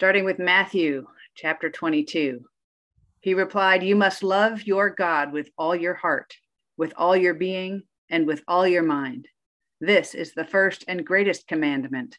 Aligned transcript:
starting 0.00 0.24
with 0.24 0.38
Matthew 0.38 1.06
chapter 1.34 1.68
22. 1.68 2.40
He 3.20 3.34
replied, 3.34 3.82
You 3.82 3.94
must 3.94 4.22
love 4.22 4.62
your 4.62 4.88
God 4.88 5.30
with 5.30 5.50
all 5.58 5.76
your 5.76 5.92
heart, 5.92 6.32
with 6.78 6.94
all 6.96 7.14
your 7.14 7.34
being, 7.34 7.82
and 8.08 8.26
with 8.26 8.42
all 8.48 8.66
your 8.66 8.82
mind. 8.82 9.28
This 9.78 10.14
is 10.14 10.32
the 10.32 10.46
first 10.46 10.86
and 10.88 11.04
greatest 11.04 11.46
commandment. 11.46 12.16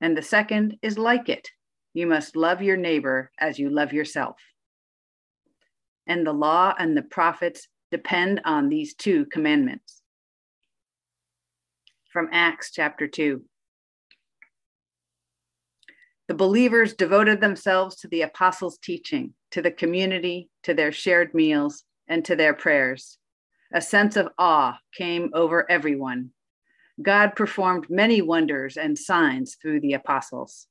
And 0.00 0.16
the 0.16 0.22
second 0.22 0.78
is 0.80 0.96
like 0.96 1.28
it 1.28 1.50
you 1.92 2.06
must 2.06 2.34
love 2.34 2.62
your 2.62 2.78
neighbor 2.78 3.30
as 3.38 3.58
you 3.58 3.68
love 3.68 3.92
yourself. 3.92 4.38
And 6.06 6.26
the 6.26 6.32
law 6.32 6.72
and 6.78 6.96
the 6.96 7.02
prophets 7.02 7.68
depend 7.90 8.40
on 8.46 8.70
these 8.70 8.94
two 8.94 9.26
commandments. 9.26 10.00
From 12.10 12.30
Acts 12.32 12.70
chapter 12.72 13.06
2. 13.06 13.44
The 16.28 16.34
believers 16.34 16.94
devoted 16.94 17.40
themselves 17.40 17.96
to 17.96 18.08
the 18.08 18.22
apostles' 18.22 18.78
teaching, 18.78 19.34
to 19.50 19.60
the 19.60 19.70
community, 19.70 20.48
to 20.62 20.72
their 20.72 20.92
shared 20.92 21.34
meals, 21.34 21.84
and 22.08 22.24
to 22.24 22.36
their 22.36 22.54
prayers. 22.54 23.18
A 23.74 23.80
sense 23.80 24.16
of 24.16 24.28
awe 24.38 24.78
came 24.94 25.30
over 25.34 25.70
everyone. 25.70 26.30
God 27.00 27.34
performed 27.34 27.90
many 27.90 28.22
wonders 28.22 28.76
and 28.76 28.98
signs 28.98 29.56
through 29.56 29.80
the 29.80 29.94
apostles. 29.94 30.66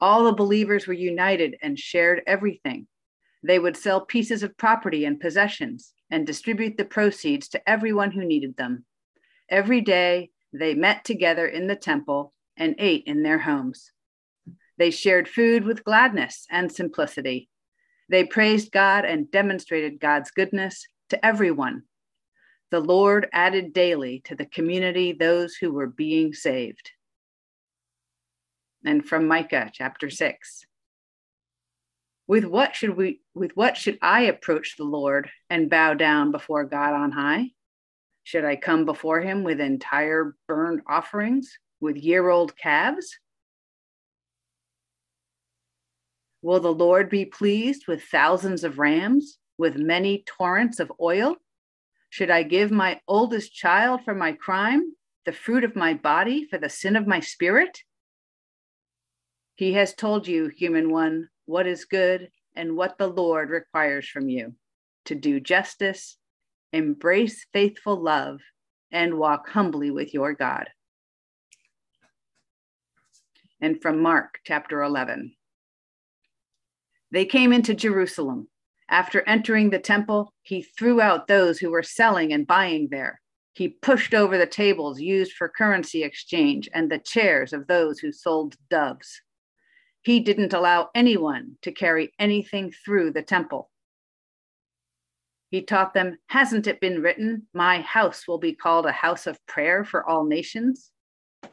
All 0.00 0.24
the 0.24 0.32
believers 0.32 0.86
were 0.86 0.94
united 0.94 1.56
and 1.62 1.78
shared 1.78 2.22
everything. 2.26 2.86
They 3.42 3.58
would 3.58 3.76
sell 3.76 4.04
pieces 4.04 4.42
of 4.42 4.56
property 4.56 5.04
and 5.04 5.20
possessions 5.20 5.92
and 6.10 6.26
distribute 6.26 6.76
the 6.76 6.84
proceeds 6.84 7.48
to 7.48 7.68
everyone 7.68 8.12
who 8.12 8.24
needed 8.24 8.56
them. 8.56 8.84
Every 9.48 9.80
day, 9.80 10.30
they 10.52 10.74
met 10.74 11.04
together 11.04 11.46
in 11.46 11.66
the 11.66 11.76
temple 11.76 12.32
and 12.56 12.74
ate 12.78 13.04
in 13.06 13.22
their 13.22 13.38
homes. 13.38 13.92
They 14.78 14.90
shared 14.90 15.28
food 15.28 15.64
with 15.64 15.84
gladness 15.84 16.46
and 16.50 16.70
simplicity. 16.70 17.48
They 18.08 18.24
praised 18.24 18.72
God 18.72 19.04
and 19.04 19.30
demonstrated 19.30 20.00
God's 20.00 20.30
goodness 20.30 20.86
to 21.10 21.24
everyone. 21.24 21.82
The 22.70 22.80
Lord 22.80 23.28
added 23.32 23.72
daily 23.72 24.20
to 24.26 24.34
the 24.34 24.46
community 24.46 25.12
those 25.12 25.56
who 25.56 25.72
were 25.72 25.86
being 25.86 26.34
saved. 26.34 26.90
And 28.84 29.06
from 29.06 29.26
Micah 29.26 29.70
chapter 29.72 30.10
6. 30.10 30.64
With 32.28 32.44
what 32.44 32.74
should 32.74 32.96
we 32.96 33.20
with 33.34 33.52
what 33.54 33.76
should 33.76 33.98
I 34.02 34.22
approach 34.22 34.76
the 34.76 34.84
Lord 34.84 35.30
and 35.48 35.70
bow 35.70 35.94
down 35.94 36.32
before 36.32 36.64
God 36.64 36.92
on 36.92 37.12
high? 37.12 37.50
Should 38.24 38.44
I 38.44 38.56
come 38.56 38.84
before 38.84 39.20
him 39.20 39.44
with 39.44 39.60
entire 39.60 40.36
burnt 40.48 40.82
offerings, 40.88 41.56
with 41.80 41.96
year-old 41.96 42.56
calves? 42.56 43.16
Will 46.46 46.60
the 46.60 46.72
Lord 46.72 47.10
be 47.10 47.24
pleased 47.24 47.88
with 47.88 48.04
thousands 48.04 48.62
of 48.62 48.78
rams, 48.78 49.40
with 49.58 49.74
many 49.74 50.22
torrents 50.28 50.78
of 50.78 50.92
oil? 51.00 51.34
Should 52.10 52.30
I 52.30 52.44
give 52.44 52.70
my 52.70 53.00
oldest 53.08 53.52
child 53.52 54.02
for 54.04 54.14
my 54.14 54.30
crime, 54.30 54.94
the 55.24 55.32
fruit 55.32 55.64
of 55.64 55.74
my 55.74 55.94
body 55.94 56.46
for 56.48 56.56
the 56.56 56.68
sin 56.68 56.94
of 56.94 57.04
my 57.04 57.18
spirit? 57.18 57.80
He 59.56 59.72
has 59.72 59.92
told 59.92 60.28
you, 60.28 60.46
human 60.46 60.92
one, 60.92 61.30
what 61.46 61.66
is 61.66 61.84
good 61.84 62.30
and 62.54 62.76
what 62.76 62.96
the 62.96 63.08
Lord 63.08 63.50
requires 63.50 64.06
from 64.06 64.28
you 64.28 64.54
to 65.06 65.16
do 65.16 65.40
justice, 65.40 66.16
embrace 66.72 67.44
faithful 67.52 68.00
love, 68.00 68.38
and 68.92 69.18
walk 69.18 69.48
humbly 69.48 69.90
with 69.90 70.14
your 70.14 70.32
God. 70.32 70.68
And 73.60 73.82
from 73.82 74.00
Mark 74.00 74.38
chapter 74.44 74.80
11. 74.84 75.34
They 77.16 77.24
came 77.24 77.50
into 77.50 77.72
Jerusalem. 77.72 78.48
After 78.90 79.26
entering 79.26 79.70
the 79.70 79.78
temple, 79.78 80.34
he 80.42 80.60
threw 80.60 81.00
out 81.00 81.28
those 81.28 81.58
who 81.58 81.70
were 81.70 81.82
selling 81.82 82.30
and 82.30 82.46
buying 82.46 82.88
there. 82.90 83.22
He 83.54 83.70
pushed 83.70 84.12
over 84.12 84.36
the 84.36 84.46
tables 84.46 85.00
used 85.00 85.32
for 85.32 85.48
currency 85.48 86.02
exchange 86.02 86.68
and 86.74 86.90
the 86.90 86.98
chairs 86.98 87.54
of 87.54 87.68
those 87.68 88.00
who 88.00 88.12
sold 88.12 88.56
doves. 88.68 89.22
He 90.02 90.20
didn't 90.20 90.52
allow 90.52 90.90
anyone 90.94 91.56
to 91.62 91.72
carry 91.72 92.12
anything 92.18 92.70
through 92.84 93.12
the 93.12 93.22
temple. 93.22 93.70
He 95.48 95.62
taught 95.62 95.94
them, 95.94 96.18
Hasn't 96.26 96.66
it 96.66 96.82
been 96.82 97.00
written, 97.00 97.46
My 97.54 97.80
house 97.80 98.28
will 98.28 98.36
be 98.36 98.52
called 98.52 98.84
a 98.84 98.92
house 98.92 99.26
of 99.26 99.40
prayer 99.46 99.86
for 99.86 100.06
all 100.06 100.26
nations? 100.26 100.90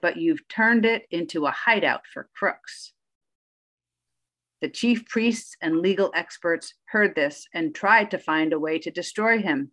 But 0.01 0.17
you've 0.17 0.45
turned 0.49 0.85
it 0.85 1.03
into 1.09 1.45
a 1.45 1.51
hideout 1.51 2.01
for 2.13 2.27
crooks. 2.35 2.92
The 4.63 4.69
chief 4.69 5.05
priests 5.09 5.57
and 5.61 5.79
legal 5.79 6.09
experts 6.15 6.73
heard 6.85 7.15
this 7.15 7.45
and 7.53 7.75
tried 7.75 8.11
to 8.11 8.17
find 8.17 8.53
a 8.53 8.59
way 8.59 8.79
to 8.79 8.89
destroy 8.89 9.39
him. 9.39 9.71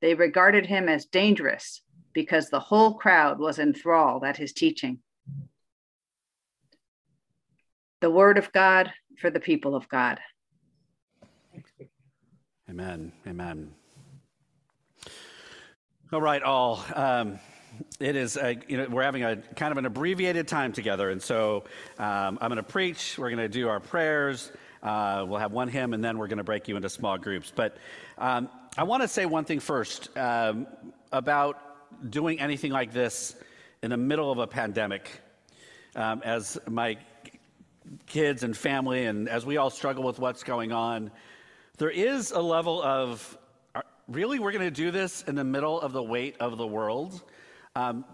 They 0.00 0.14
regarded 0.14 0.64
him 0.64 0.88
as 0.88 1.04
dangerous 1.04 1.82
because 2.14 2.48
the 2.48 2.58
whole 2.58 2.94
crowd 2.94 3.38
was 3.38 3.58
enthralled 3.58 4.24
at 4.24 4.38
his 4.38 4.54
teaching 4.54 5.00
the 8.00 8.08
word 8.08 8.38
of 8.38 8.50
God 8.52 8.94
for 9.18 9.28
the 9.28 9.40
people 9.40 9.76
of 9.76 9.90
God. 9.90 10.18
Amen. 12.70 13.12
Amen. 13.26 13.74
All 16.10 16.22
right, 16.22 16.42
all. 16.42 16.82
Um, 16.94 17.38
it 18.00 18.16
is, 18.16 18.36
a, 18.36 18.56
you 18.66 18.76
know, 18.76 18.88
we're 18.88 19.02
having 19.02 19.22
a 19.22 19.36
kind 19.36 19.70
of 19.70 19.78
an 19.78 19.86
abbreviated 19.86 20.48
time 20.48 20.72
together. 20.72 21.10
And 21.10 21.22
so 21.22 21.64
um, 21.98 22.38
I'm 22.40 22.48
going 22.48 22.56
to 22.56 22.62
preach, 22.62 23.16
we're 23.18 23.30
going 23.30 23.38
to 23.38 23.48
do 23.48 23.68
our 23.68 23.80
prayers, 23.80 24.50
uh, 24.82 25.24
we'll 25.28 25.38
have 25.38 25.52
one 25.52 25.68
hymn, 25.68 25.94
and 25.94 26.04
then 26.04 26.18
we're 26.18 26.26
going 26.26 26.38
to 26.38 26.44
break 26.44 26.68
you 26.68 26.76
into 26.76 26.88
small 26.88 27.16
groups. 27.18 27.52
But 27.54 27.76
um, 28.18 28.48
I 28.76 28.82
want 28.82 29.02
to 29.02 29.08
say 29.08 29.26
one 29.26 29.44
thing 29.44 29.60
first 29.60 30.16
um, 30.18 30.66
about 31.12 32.10
doing 32.10 32.40
anything 32.40 32.72
like 32.72 32.92
this 32.92 33.36
in 33.82 33.90
the 33.90 33.96
middle 33.96 34.32
of 34.32 34.38
a 34.38 34.46
pandemic. 34.46 35.08
Um, 35.94 36.22
as 36.24 36.58
my 36.68 36.98
kids 38.06 38.42
and 38.42 38.56
family, 38.56 39.06
and 39.06 39.28
as 39.28 39.46
we 39.46 39.56
all 39.56 39.70
struggle 39.70 40.02
with 40.02 40.18
what's 40.18 40.42
going 40.42 40.72
on, 40.72 41.12
there 41.78 41.90
is 41.90 42.32
a 42.32 42.40
level 42.40 42.82
of 42.82 43.38
really, 44.08 44.38
we're 44.38 44.52
going 44.52 44.64
to 44.64 44.70
do 44.70 44.90
this 44.90 45.22
in 45.22 45.34
the 45.34 45.44
middle 45.44 45.80
of 45.80 45.92
the 45.92 46.02
weight 46.02 46.36
of 46.40 46.58
the 46.58 46.66
world. 46.66 47.22
Um, 47.76 48.04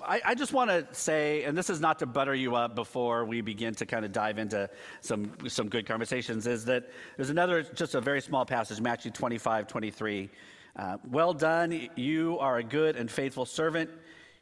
I, 0.00 0.20
I, 0.24 0.34
just 0.36 0.52
want 0.52 0.70
to 0.70 0.86
say, 0.92 1.42
and 1.42 1.58
this 1.58 1.70
is 1.70 1.80
not 1.80 1.98
to 1.98 2.06
butter 2.06 2.34
you 2.34 2.54
up 2.54 2.76
before 2.76 3.24
we 3.24 3.40
begin 3.40 3.74
to 3.74 3.86
kind 3.86 4.04
of 4.04 4.12
dive 4.12 4.38
into 4.38 4.70
some, 5.00 5.32
some 5.48 5.68
good 5.68 5.86
conversations, 5.86 6.46
is 6.46 6.64
that 6.66 6.88
there's 7.16 7.30
another, 7.30 7.64
just 7.64 7.96
a 7.96 8.00
very 8.00 8.20
small 8.20 8.46
passage, 8.46 8.80
Matthew 8.80 9.10
25, 9.10 9.66
23. 9.66 10.30
Uh, 10.76 10.98
well 11.10 11.34
done, 11.34 11.88
you 11.96 12.38
are 12.38 12.58
a 12.58 12.62
good 12.62 12.94
and 12.94 13.10
faithful 13.10 13.44
servant. 13.44 13.90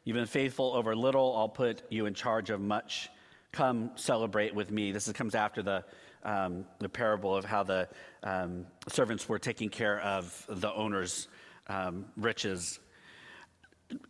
You've 0.03 0.15
been 0.15 0.27
faithful 0.27 0.73
over 0.75 0.95
little, 0.95 1.35
I'll 1.35 1.49
put 1.49 1.81
you 1.89 2.05
in 2.05 2.13
charge 2.13 2.51
of 2.51 2.61
much 2.61 3.09
come 3.51 3.89
celebrate 3.95 4.53
with 4.53 4.69
me. 4.69 4.91
This 4.91 5.11
comes 5.13 5.33
after 5.33 5.63
the, 5.63 5.83
um, 6.23 6.65
the 6.77 6.89
parable 6.89 7.35
of 7.35 7.45
how 7.45 7.63
the 7.63 7.89
um, 8.21 8.67
servants 8.87 9.27
were 9.27 9.39
taking 9.39 9.69
care 9.69 9.99
of 10.01 10.45
the 10.47 10.71
owner's 10.71 11.27
um, 11.65 12.05
riches. 12.15 12.79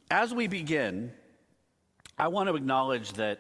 As 0.09 0.33
we 0.33 0.47
begin, 0.47 1.11
I 2.17 2.29
want 2.29 2.49
to 2.49 2.55
acknowledge 2.55 3.13
that 3.13 3.39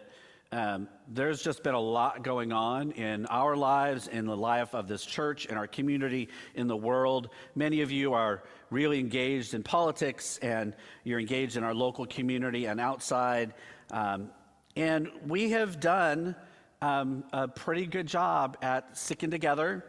um, 0.51 0.87
there's 1.07 1.41
just 1.41 1.63
been 1.63 1.73
a 1.73 1.79
lot 1.79 2.23
going 2.23 2.53
on 2.53 2.91
in 2.91 3.25
our 3.25 3.55
lives, 3.55 4.07
in 4.07 4.25
the 4.25 4.37
life 4.37 4.75
of 4.75 4.87
this 4.87 5.03
church, 5.03 5.45
in 5.45 5.57
our 5.57 5.67
community, 5.67 6.29
in 6.55 6.67
the 6.67 6.75
world. 6.75 7.29
Many 7.55 7.81
of 7.81 7.91
you 7.91 8.13
are 8.13 8.43
really 8.69 8.99
engaged 8.99 9.53
in 9.53 9.63
politics 9.63 10.37
and 10.41 10.75
you're 11.03 11.19
engaged 11.19 11.57
in 11.57 11.63
our 11.63 11.73
local 11.73 12.05
community 12.05 12.65
and 12.65 12.79
outside. 12.79 13.53
Um, 13.91 14.29
and 14.75 15.09
we 15.25 15.51
have 15.51 15.79
done 15.79 16.35
um, 16.81 17.23
a 17.33 17.47
pretty 17.47 17.87
good 17.87 18.07
job 18.07 18.57
at 18.61 18.97
sticking 18.97 19.31
together, 19.31 19.85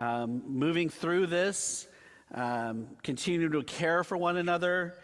um, 0.00 0.42
moving 0.46 0.88
through 0.88 1.26
this, 1.26 1.86
um, 2.34 2.86
continuing 3.02 3.52
to 3.52 3.62
care 3.62 4.02
for 4.02 4.16
one 4.16 4.38
another. 4.38 4.94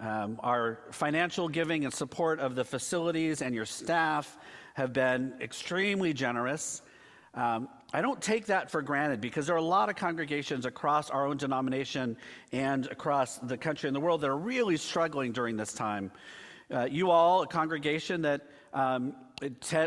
Um, 0.00 0.40
our 0.42 0.78
financial 0.90 1.48
giving 1.48 1.84
and 1.84 1.92
support 1.92 2.40
of 2.40 2.54
the 2.54 2.64
facilities 2.64 3.42
and 3.42 3.54
your 3.54 3.66
staff 3.66 4.36
have 4.74 4.92
been 4.92 5.34
extremely 5.40 6.12
generous. 6.12 6.82
Um, 7.34 7.68
I 7.92 8.00
don't 8.00 8.20
take 8.20 8.46
that 8.46 8.70
for 8.70 8.82
granted 8.82 9.20
because 9.20 9.46
there 9.46 9.54
are 9.54 9.58
a 9.58 9.62
lot 9.62 9.88
of 9.88 9.96
congregations 9.96 10.66
across 10.66 11.10
our 11.10 11.26
own 11.26 11.36
denomination 11.36 12.16
and 12.52 12.86
across 12.86 13.38
the 13.38 13.56
country 13.56 13.88
and 13.88 13.94
the 13.94 14.00
world 14.00 14.20
that 14.20 14.30
are 14.30 14.36
really 14.36 14.76
struggling 14.76 15.32
during 15.32 15.56
this 15.56 15.72
time. 15.72 16.10
Uh, 16.72 16.86
you 16.90 17.10
all, 17.10 17.42
a 17.42 17.46
congregation 17.46 18.22
that 18.22 18.48
um, 18.74 19.14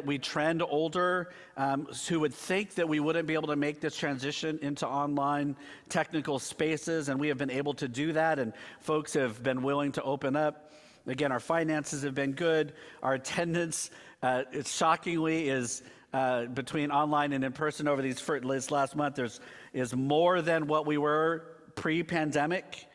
we 0.06 0.18
trend 0.18 0.63
older, 0.63 1.31
um, 1.57 1.88
who 2.07 2.19
would 2.19 2.34
think 2.34 2.75
that 2.75 2.88
we 2.88 3.00
wouldn't 3.00 3.28
be 3.28 3.34
able 3.34 3.48
to 3.48 3.56
make 3.56 3.81
this 3.81 3.95
transition 3.95 4.57
into 4.62 4.88
online 4.88 5.56
technical 5.89 6.39
spaces, 6.39 7.10
and 7.10 7.19
we 7.19 7.28
have 7.28 7.38
been 7.38 7.51
able 7.51 7.74
to 7.75 7.88
do 7.88 8.13
that, 8.13 8.39
and 8.39 8.54
folks 8.80 9.13
have 9.13 9.44
been 9.44 9.62
willing 9.62 9.92
to 9.92 10.01
open 10.04 10.36
up. 10.36 10.72
Again, 11.06 11.31
our 11.31 11.39
finances 11.39 12.04
have 12.04 12.16
been 12.16 12.34
good. 12.34 12.74
Our 13.04 13.13
attendance, 13.13 13.92
uh, 14.22 14.44
shockingly, 14.66 15.50
is 15.50 15.83
uh, 16.13 16.45
between 16.45 16.92
online 16.92 17.33
and 17.33 17.44
in 17.44 17.51
person 17.51 17.88
over 17.88 18.01
these 18.01 18.22
this 18.22 18.72
last 18.72 18.95
month 18.95 19.16
there's, 19.16 19.40
is 19.74 19.95
more 19.95 20.42
than 20.42 20.68
what 20.68 20.86
we 20.86 20.98
were 20.98 21.57
pre 21.75 22.04
pandemic. 22.04 22.88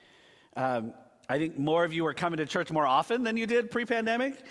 Um, 0.56 0.95
I 1.29 1.38
think 1.38 1.59
more 1.59 1.85
of 1.85 1.93
you 1.93 2.05
are 2.06 2.15
coming 2.15 2.38
to 2.38 2.47
church 2.47 2.71
more 2.71 2.87
often 2.87 3.23
than 3.23 3.37
you 3.37 3.47
did 3.47 3.71
pre 3.71 3.85
pandemic. 3.85 4.43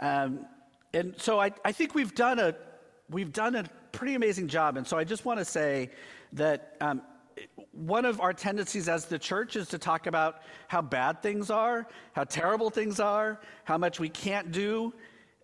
Um, 0.00 0.46
and 0.94 1.14
so 1.20 1.40
I, 1.40 1.50
I 1.64 1.72
think 1.72 1.94
we've 1.94 2.14
done, 2.14 2.38
a, 2.38 2.54
we've 3.10 3.32
done 3.32 3.56
a 3.56 3.64
pretty 3.90 4.14
amazing 4.14 4.48
job. 4.48 4.76
And 4.76 4.86
so 4.86 4.96
I 4.96 5.04
just 5.04 5.24
want 5.24 5.40
to 5.40 5.44
say 5.44 5.90
that 6.34 6.76
um, 6.80 7.02
one 7.72 8.04
of 8.04 8.20
our 8.20 8.32
tendencies 8.32 8.88
as 8.88 9.06
the 9.06 9.18
church 9.18 9.56
is 9.56 9.68
to 9.68 9.78
talk 9.78 10.06
about 10.06 10.42
how 10.68 10.80
bad 10.82 11.20
things 11.20 11.50
are, 11.50 11.88
how 12.12 12.24
terrible 12.24 12.70
things 12.70 13.00
are, 13.00 13.40
how 13.64 13.76
much 13.76 13.98
we 13.98 14.08
can't 14.08 14.52
do. 14.52 14.94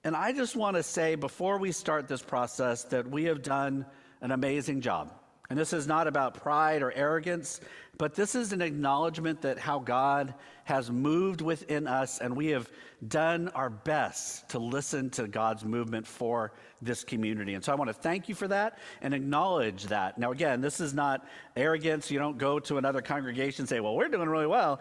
And 0.04 0.16
I 0.16 0.32
just 0.32 0.54
want 0.54 0.76
to 0.76 0.82
say 0.82 1.16
before 1.16 1.58
we 1.58 1.72
start 1.72 2.06
this 2.06 2.22
process 2.22 2.84
that 2.84 3.08
we 3.08 3.24
have 3.24 3.42
done 3.42 3.84
an 4.20 4.30
amazing 4.30 4.80
job. 4.80 5.12
And 5.50 5.58
this 5.58 5.72
is 5.72 5.88
not 5.88 6.06
about 6.06 6.34
pride 6.34 6.80
or 6.80 6.92
arrogance, 6.92 7.60
but 8.00 8.14
this 8.14 8.34
is 8.34 8.54
an 8.54 8.62
acknowledgement 8.62 9.42
that 9.42 9.58
how 9.58 9.78
God 9.78 10.32
has 10.64 10.90
moved 10.90 11.42
within 11.42 11.86
us, 11.86 12.18
and 12.18 12.34
we 12.34 12.46
have 12.46 12.70
done 13.08 13.50
our 13.50 13.68
best 13.68 14.48
to 14.48 14.58
listen 14.58 15.10
to 15.10 15.28
God's 15.28 15.66
movement 15.66 16.06
for 16.06 16.54
this 16.80 17.04
community. 17.04 17.52
And 17.52 17.62
so 17.62 17.72
I 17.72 17.74
want 17.74 17.90
to 17.90 17.94
thank 17.94 18.26
you 18.26 18.34
for 18.34 18.48
that 18.48 18.78
and 19.02 19.12
acknowledge 19.12 19.84
that. 19.88 20.16
Now, 20.16 20.32
again, 20.32 20.62
this 20.62 20.80
is 20.80 20.94
not 20.94 21.28
arrogance. 21.56 22.10
You 22.10 22.18
don't 22.18 22.38
go 22.38 22.58
to 22.60 22.78
another 22.78 23.02
congregation 23.02 23.64
and 23.64 23.68
say, 23.68 23.80
well, 23.80 23.94
we're 23.94 24.08
doing 24.08 24.30
really 24.30 24.46
well. 24.46 24.80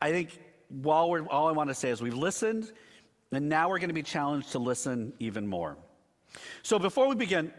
I 0.00 0.12
think 0.12 0.38
while 0.68 1.10
we're, 1.10 1.26
all 1.26 1.48
I 1.48 1.52
want 1.52 1.68
to 1.68 1.74
say 1.74 1.90
is 1.90 2.00
we've 2.00 2.14
listened, 2.14 2.70
and 3.32 3.48
now 3.48 3.70
we're 3.70 3.80
going 3.80 3.90
to 3.90 3.92
be 3.94 4.04
challenged 4.04 4.52
to 4.52 4.60
listen 4.60 5.12
even 5.18 5.48
more. 5.48 5.76
So 6.62 6.78
before 6.78 7.08
we 7.08 7.16
begin, 7.16 7.52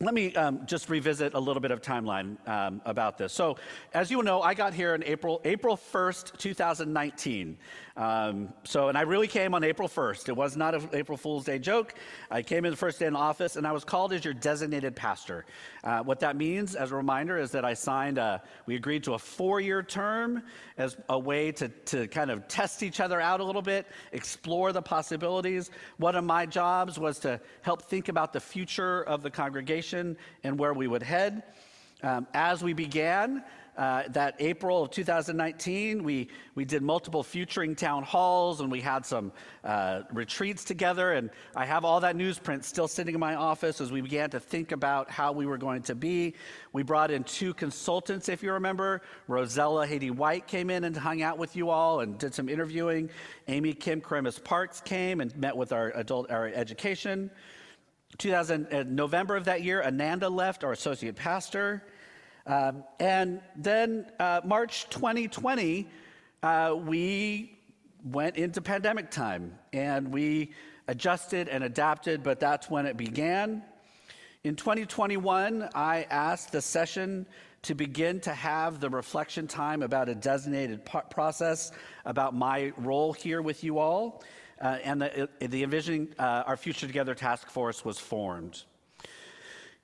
let 0.00 0.12
me 0.12 0.34
um, 0.34 0.66
just 0.66 0.90
revisit 0.90 1.34
a 1.34 1.40
little 1.40 1.60
bit 1.60 1.70
of 1.70 1.80
timeline 1.80 2.36
um, 2.48 2.82
about 2.84 3.16
this. 3.16 3.32
So, 3.32 3.56
as 3.94 4.10
you 4.10 4.22
know, 4.22 4.42
I 4.42 4.52
got 4.52 4.74
here 4.74 4.94
in 4.94 5.02
April, 5.04 5.40
April 5.44 5.76
1st, 5.76 6.36
2019. 6.36 7.56
Um, 7.96 8.52
so, 8.64 8.88
and 8.88 8.98
I 8.98 9.02
really 9.02 9.26
came 9.26 9.54
on 9.54 9.64
April 9.64 9.88
1st. 9.88 10.28
It 10.28 10.36
was 10.36 10.54
not 10.54 10.74
an 10.74 10.88
April 10.92 11.16
Fool's 11.16 11.46
Day 11.46 11.58
joke. 11.58 11.94
I 12.30 12.42
came 12.42 12.66
in 12.66 12.70
the 12.70 12.76
first 12.76 12.98
day 12.98 13.06
in 13.06 13.16
office, 13.16 13.56
and 13.56 13.66
I 13.66 13.72
was 13.72 13.84
called 13.84 14.12
as 14.12 14.22
your 14.22 14.34
designated 14.34 14.94
pastor. 14.94 15.46
Uh, 15.82 16.02
what 16.02 16.20
that 16.20 16.36
means, 16.36 16.74
as 16.74 16.92
a 16.92 16.96
reminder, 16.96 17.38
is 17.38 17.50
that 17.52 17.64
I 17.64 17.72
signed. 17.72 18.18
A, 18.18 18.42
we 18.66 18.76
agreed 18.76 19.02
to 19.04 19.14
a 19.14 19.18
four-year 19.18 19.82
term 19.82 20.42
as 20.76 20.96
a 21.08 21.18
way 21.18 21.52
to 21.52 21.68
to 21.68 22.06
kind 22.08 22.30
of 22.30 22.46
test 22.48 22.82
each 22.82 23.00
other 23.00 23.18
out 23.18 23.40
a 23.40 23.44
little 23.44 23.62
bit, 23.62 23.86
explore 24.12 24.72
the 24.72 24.82
possibilities. 24.82 25.70
One 25.96 26.16
of 26.16 26.24
my 26.24 26.44
jobs 26.44 26.98
was 26.98 27.18
to 27.20 27.40
help 27.62 27.82
think 27.82 28.08
about 28.08 28.34
the 28.34 28.40
future 28.40 29.04
of 29.04 29.22
the 29.22 29.30
congregation 29.30 30.18
and 30.44 30.58
where 30.58 30.74
we 30.74 30.86
would 30.86 31.02
head. 31.02 31.44
Um, 32.02 32.26
as 32.34 32.62
we 32.62 32.74
began, 32.74 33.42
uh, 33.76 34.04
that 34.08 34.36
April 34.38 34.82
of 34.84 34.90
2019, 34.90 36.02
we, 36.02 36.28
we 36.54 36.64
did 36.64 36.82
multiple 36.82 37.22
futuring 37.22 37.74
town 37.74 38.02
halls 38.02 38.60
and 38.60 38.70
we 38.70 38.80
had 38.80 39.04
some 39.04 39.32
uh, 39.64 40.02
retreats 40.12 40.64
together. 40.64 41.12
And 41.12 41.30
I 41.54 41.66
have 41.66 41.84
all 41.84 42.00
that 42.00 42.16
newsprint 42.16 42.64
still 42.64 42.88
sitting 42.88 43.14
in 43.14 43.20
my 43.20 43.34
office 43.34 43.80
as 43.80 43.92
we 43.92 44.00
began 44.00 44.30
to 44.30 44.40
think 44.40 44.72
about 44.72 45.10
how 45.10 45.32
we 45.32 45.46
were 45.46 45.58
going 45.58 45.82
to 45.82 45.94
be. 45.94 46.34
We 46.72 46.82
brought 46.82 47.10
in 47.10 47.24
two 47.24 47.52
consultants, 47.52 48.28
if 48.28 48.42
you 48.42 48.52
remember. 48.52 49.02
Rosella 49.28 49.86
Haiti 49.86 50.10
White 50.10 50.46
came 50.46 50.70
in 50.70 50.84
and 50.84 50.96
hung 50.96 51.22
out 51.22 51.36
with 51.36 51.54
you 51.54 51.70
all 51.70 52.00
and 52.00 52.18
did 52.18 52.34
some 52.34 52.48
interviewing. 52.48 53.10
Amy 53.48 53.74
Kim 53.74 54.00
Karamis 54.00 54.42
Parks 54.42 54.80
came 54.80 55.20
and 55.20 55.36
met 55.36 55.56
with 55.56 55.72
our 55.72 55.90
adult 55.96 56.30
our 56.30 56.48
education. 56.48 57.30
2000, 58.18 58.72
uh, 58.72 58.84
November 58.84 59.36
of 59.36 59.44
that 59.44 59.62
year, 59.62 59.82
Ananda 59.82 60.28
left, 60.28 60.64
our 60.64 60.72
associate 60.72 61.16
pastor. 61.16 61.82
Um, 62.46 62.84
and 63.00 63.40
then 63.56 64.06
uh, 64.20 64.40
March 64.44 64.88
2020, 64.90 65.88
uh, 66.42 66.76
we 66.78 67.58
went 68.04 68.36
into 68.36 68.60
pandemic 68.60 69.10
time 69.10 69.58
and 69.72 70.12
we 70.12 70.52
adjusted 70.86 71.48
and 71.48 71.64
adapted, 71.64 72.22
but 72.22 72.38
that's 72.38 72.70
when 72.70 72.86
it 72.86 72.96
began. 72.96 73.62
In 74.44 74.54
2021, 74.54 75.68
I 75.74 76.06
asked 76.08 76.52
the 76.52 76.62
session 76.62 77.26
to 77.62 77.74
begin 77.74 78.20
to 78.20 78.32
have 78.32 78.78
the 78.78 78.88
reflection 78.88 79.48
time 79.48 79.82
about 79.82 80.08
a 80.08 80.14
designated 80.14 80.84
process 81.10 81.72
about 82.04 82.32
my 82.32 82.72
role 82.76 83.12
here 83.12 83.42
with 83.42 83.64
you 83.64 83.80
all. 83.80 84.22
Uh, 84.60 84.78
and 84.84 85.02
the, 85.02 85.28
the 85.40 85.64
Envisioning 85.64 86.14
uh, 86.18 86.44
Our 86.46 86.56
Future 86.56 86.86
Together 86.86 87.14
task 87.14 87.50
force 87.50 87.84
was 87.84 87.98
formed. 87.98 88.62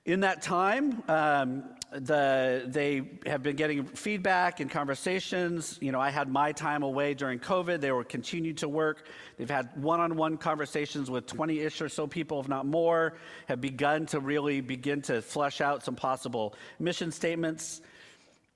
In 0.05 0.19
that 0.19 0.41
time, 0.41 1.01
um, 1.07 1.63
the, 1.93 2.63
they 2.67 3.03
have 3.25 3.41
been 3.41 3.55
getting 3.55 3.85
feedback 3.85 4.59
and 4.59 4.69
conversations. 4.69 5.77
You 5.79 5.93
know, 5.93 6.01
I 6.01 6.09
had 6.09 6.27
my 6.27 6.51
time 6.51 6.83
away 6.83 7.13
during 7.13 7.39
COVID. 7.39 7.79
They 7.79 7.93
were 7.93 8.03
continued 8.03 8.57
to 8.57 8.67
work. 8.67 9.07
They've 9.37 9.49
had 9.49 9.69
one-on-one 9.75 10.37
conversations 10.39 11.09
with 11.09 11.25
20-ish 11.27 11.81
or 11.81 11.87
so 11.87 12.05
people, 12.05 12.41
if 12.41 12.49
not 12.49 12.65
more, 12.65 13.13
have 13.47 13.61
begun 13.61 14.05
to 14.07 14.19
really 14.19 14.59
begin 14.59 15.01
to 15.03 15.21
flesh 15.21 15.61
out 15.61 15.85
some 15.85 15.95
possible 15.95 16.53
mission 16.79 17.09
statements. 17.09 17.81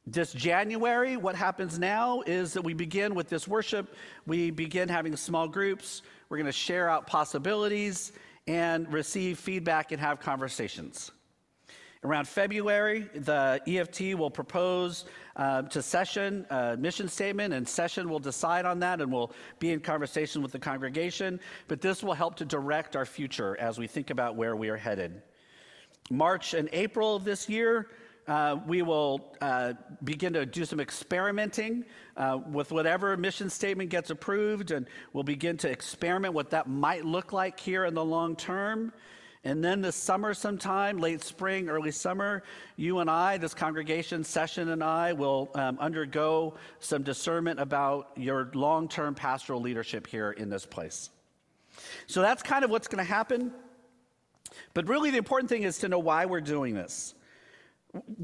This 0.05 0.33
January, 0.33 1.15
what 1.15 1.35
happens 1.35 1.79
now 1.79 2.23
is 2.25 2.51
that 2.53 2.61
we 2.61 2.73
begin 2.73 3.15
with 3.15 3.29
this 3.29 3.47
worship. 3.47 3.95
We 4.25 4.51
begin 4.51 4.89
having 4.89 5.15
small 5.15 5.47
groups. 5.47 6.01
We're 6.27 6.37
going 6.37 6.47
to 6.47 6.51
share 6.51 6.89
out 6.89 7.07
possibilities 7.07 8.11
and 8.47 8.91
receive 8.91 9.39
feedback 9.39 9.93
and 9.93 10.01
have 10.01 10.19
conversations. 10.19 11.11
Around 12.03 12.27
February, 12.27 13.09
the 13.15 13.59
EFT 13.67 14.15
will 14.17 14.29
propose 14.29 15.05
uh, 15.35 15.63
to 15.63 15.81
session 15.81 16.45
a 16.49 16.77
mission 16.77 17.07
statement, 17.07 17.53
and 17.53 17.67
session 17.67 18.07
will 18.09 18.19
decide 18.19 18.65
on 18.65 18.79
that 18.79 19.01
and 19.01 19.11
we'll 19.11 19.31
be 19.59 19.71
in 19.71 19.79
conversation 19.79 20.41
with 20.41 20.51
the 20.51 20.59
congregation. 20.59 21.39
But 21.67 21.81
this 21.81 22.03
will 22.03 22.13
help 22.13 22.35
to 22.35 22.45
direct 22.45 22.95
our 22.95 23.05
future 23.05 23.57
as 23.59 23.79
we 23.79 23.87
think 23.87 24.09
about 24.11 24.35
where 24.35 24.55
we 24.55 24.69
are 24.69 24.77
headed. 24.77 25.21
March 26.09 26.53
and 26.53 26.69
April 26.71 27.15
of 27.15 27.23
this 27.23 27.49
year, 27.49 27.89
uh, 28.27 28.57
we 28.67 28.81
will 28.81 29.35
uh, 29.41 29.73
begin 30.03 30.33
to 30.33 30.45
do 30.45 30.65
some 30.65 30.79
experimenting 30.79 31.85
uh, 32.15 32.39
with 32.51 32.71
whatever 32.71 33.15
mission 33.17 33.49
statement 33.49 33.89
gets 33.89 34.09
approved, 34.09 34.71
and 34.71 34.85
we'll 35.13 35.23
begin 35.23 35.57
to 35.57 35.69
experiment 35.69 36.33
what 36.33 36.49
that 36.49 36.67
might 36.67 37.05
look 37.05 37.33
like 37.33 37.59
here 37.59 37.85
in 37.85 37.93
the 37.93 38.03
long 38.03 38.35
term. 38.35 38.91
And 39.43 39.63
then 39.63 39.81
this 39.81 39.95
summer, 39.95 40.33
sometime, 40.33 40.97
late 40.97 41.23
spring, 41.23 41.69
early 41.69 41.91
summer, 41.91 42.43
you 42.75 42.99
and 42.99 43.09
I, 43.09 43.37
this 43.37 43.53
congregation 43.53 44.23
session 44.23 44.69
and 44.69 44.83
I, 44.83 45.13
will 45.13 45.51
um, 45.55 45.77
undergo 45.79 46.55
some 46.79 47.03
discernment 47.03 47.59
about 47.59 48.11
your 48.15 48.49
long 48.53 48.87
term 48.89 49.15
pastoral 49.15 49.61
leadership 49.61 50.07
here 50.07 50.31
in 50.31 50.49
this 50.49 50.65
place. 50.65 51.11
So 52.07 52.21
that's 52.21 52.41
kind 52.41 52.65
of 52.65 52.71
what's 52.71 52.87
going 52.87 53.03
to 53.03 53.09
happen. 53.09 53.53
But 54.73 54.87
really, 54.87 55.11
the 55.11 55.17
important 55.17 55.49
thing 55.49 55.63
is 55.63 55.77
to 55.79 55.89
know 55.89 55.99
why 55.99 56.25
we're 56.25 56.41
doing 56.41 56.73
this. 56.73 57.13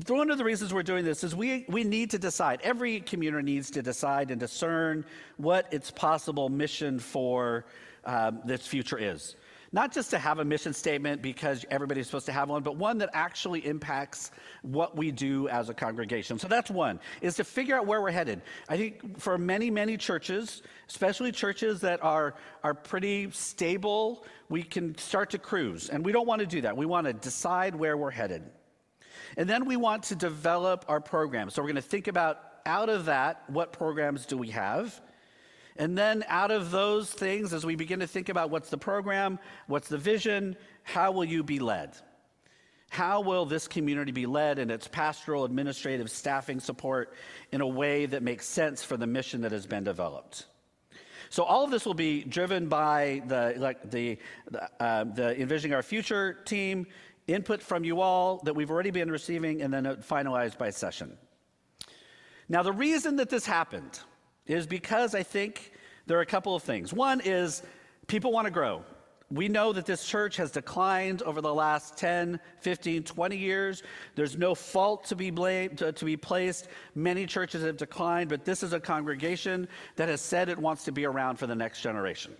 One 0.07 0.29
of 0.29 0.37
the 0.37 0.43
reasons 0.43 0.73
we're 0.73 0.83
doing 0.83 1.05
this 1.05 1.23
is 1.23 1.35
we, 1.35 1.65
we 1.67 1.83
need 1.83 2.11
to 2.11 2.19
decide, 2.19 2.59
every 2.63 2.99
community 2.99 3.53
needs 3.53 3.71
to 3.71 3.81
decide 3.81 4.29
and 4.29 4.39
discern 4.39 5.05
what 5.37 5.71
its 5.71 5.89
possible 5.89 6.49
mission 6.49 6.99
for 6.99 7.65
um, 8.05 8.41
this 8.45 8.67
future 8.67 8.97
is 8.97 9.35
not 9.73 9.91
just 9.91 10.11
to 10.11 10.19
have 10.19 10.37
a 10.37 10.45
mission 10.45 10.71
statement 10.71 11.21
because 11.21 11.65
everybody's 11.71 12.05
supposed 12.05 12.27
to 12.27 12.31
have 12.31 12.47
one, 12.47 12.61
but 12.61 12.77
one 12.77 12.99
that 12.99 13.09
actually 13.11 13.65
impacts 13.65 14.31
what 14.61 14.95
we 14.95 15.11
do 15.11 15.49
as 15.49 15.67
a 15.69 15.73
congregation. 15.73 16.37
So 16.37 16.47
that's 16.47 16.69
one, 16.69 16.99
is 17.21 17.35
to 17.37 17.43
figure 17.43 17.75
out 17.75 17.87
where 17.87 17.99
we're 17.99 18.11
headed. 18.11 18.43
I 18.69 18.77
think 18.77 19.19
for 19.19 19.37
many, 19.37 19.71
many 19.71 19.97
churches, 19.97 20.61
especially 20.87 21.31
churches 21.31 21.81
that 21.81 22.03
are, 22.03 22.35
are 22.63 22.75
pretty 22.75 23.31
stable, 23.31 24.25
we 24.47 24.61
can 24.61 24.95
start 24.97 25.31
to 25.31 25.39
cruise. 25.39 25.89
And 25.89 26.05
we 26.05 26.11
don't 26.11 26.27
want 26.27 26.41
to 26.41 26.47
do 26.47 26.61
that. 26.61 26.77
We 26.77 26.85
want 26.85 27.07
to 27.07 27.13
decide 27.13 27.73
where 27.73 27.97
we're 27.97 28.11
headed. 28.11 28.43
And 29.37 29.49
then 29.49 29.65
we 29.65 29.75
want 29.75 30.03
to 30.03 30.15
develop 30.15 30.85
our 30.87 31.01
program. 31.01 31.49
So 31.49 31.63
we're 31.63 31.69
going 31.69 31.75
to 31.77 31.81
think 31.81 32.07
about 32.07 32.39
out 32.65 32.89
of 32.89 33.05
that, 33.05 33.43
what 33.47 33.73
programs 33.73 34.27
do 34.27 34.37
we 34.37 34.49
have? 34.49 35.01
And 35.77 35.97
then 35.97 36.23
out 36.27 36.51
of 36.51 36.71
those 36.71 37.11
things, 37.11 37.53
as 37.53 37.65
we 37.65 37.75
begin 37.75 37.99
to 37.99 38.07
think 38.07 38.29
about 38.29 38.49
what's 38.49 38.69
the 38.69 38.77
program, 38.77 39.39
what's 39.67 39.87
the 39.87 39.97
vision, 39.97 40.55
how 40.83 41.11
will 41.11 41.25
you 41.25 41.43
be 41.43 41.59
led? 41.59 41.95
How 42.89 43.21
will 43.21 43.45
this 43.45 43.67
community 43.67 44.11
be 44.11 44.27
led 44.27 44.59
in 44.59 44.69
its 44.69 44.87
pastoral, 44.87 45.45
administrative, 45.45 46.11
staffing 46.11 46.59
support 46.59 47.15
in 47.51 47.61
a 47.61 47.67
way 47.67 48.05
that 48.05 48.21
makes 48.21 48.45
sense 48.45 48.83
for 48.83 48.97
the 48.97 49.07
mission 49.07 49.41
that 49.41 49.51
has 49.51 49.65
been 49.65 49.83
developed? 49.83 50.45
So 51.31 51.41
all 51.41 51.63
of 51.63 51.71
this 51.71 51.87
will 51.87 51.95
be 51.95 52.23
driven 52.23 52.67
by 52.67 53.23
the 53.25 53.55
like 53.57 53.89
the 53.89 54.19
uh, 54.79 55.05
the 55.05 55.35
envisioning 55.41 55.73
our 55.73 55.81
future 55.81 56.33
team, 56.45 56.85
input 57.25 57.63
from 57.63 57.83
you 57.83 58.01
all 58.01 58.37
that 58.43 58.55
we've 58.55 58.69
already 58.69 58.91
been 58.91 59.09
receiving, 59.09 59.63
and 59.63 59.73
then 59.73 59.85
finalized 60.07 60.59
by 60.59 60.69
session. 60.69 61.17
Now 62.47 62.61
the 62.61 62.71
reason 62.71 63.15
that 63.15 63.31
this 63.31 63.47
happened 63.47 63.99
is 64.47 64.67
because 64.67 65.15
I 65.15 65.23
think 65.23 65.71
there 66.05 66.17
are 66.17 66.21
a 66.21 66.25
couple 66.25 66.55
of 66.55 66.63
things. 66.63 66.93
One 66.93 67.21
is 67.21 67.63
people 68.07 68.31
want 68.31 68.45
to 68.45 68.51
grow. 68.51 68.83
We 69.31 69.47
know 69.47 69.73
that 69.73 69.87
this 69.87 70.05
church 70.05 70.37
has 70.37 70.51
declined 70.51 71.23
over 71.23 71.41
the 71.41 71.53
last 71.53 71.97
10, 71.97 72.39
15, 72.59 73.03
20 73.03 73.37
years. 73.37 73.81
There's 74.15 74.37
no 74.37 74.53
fault 74.53 75.05
to 75.05 75.15
be 75.15 75.31
blamed, 75.31 75.79
to, 75.79 75.91
to, 75.91 76.05
be 76.05 76.17
placed. 76.17 76.67
Many 76.93 77.25
churches 77.25 77.63
have 77.63 77.77
declined, 77.77 78.29
but 78.29 78.45
this 78.45 78.61
is 78.61 78.73
a 78.73 78.79
congregation 78.79 79.67
that 79.95 80.07
has 80.07 80.21
said 80.21 80.49
it 80.49 80.59
wants 80.59 80.83
to 80.85 80.91
be 80.91 81.05
around 81.05 81.37
for 81.37 81.47
the 81.47 81.55
next 81.55 81.81
generation. 81.81 82.35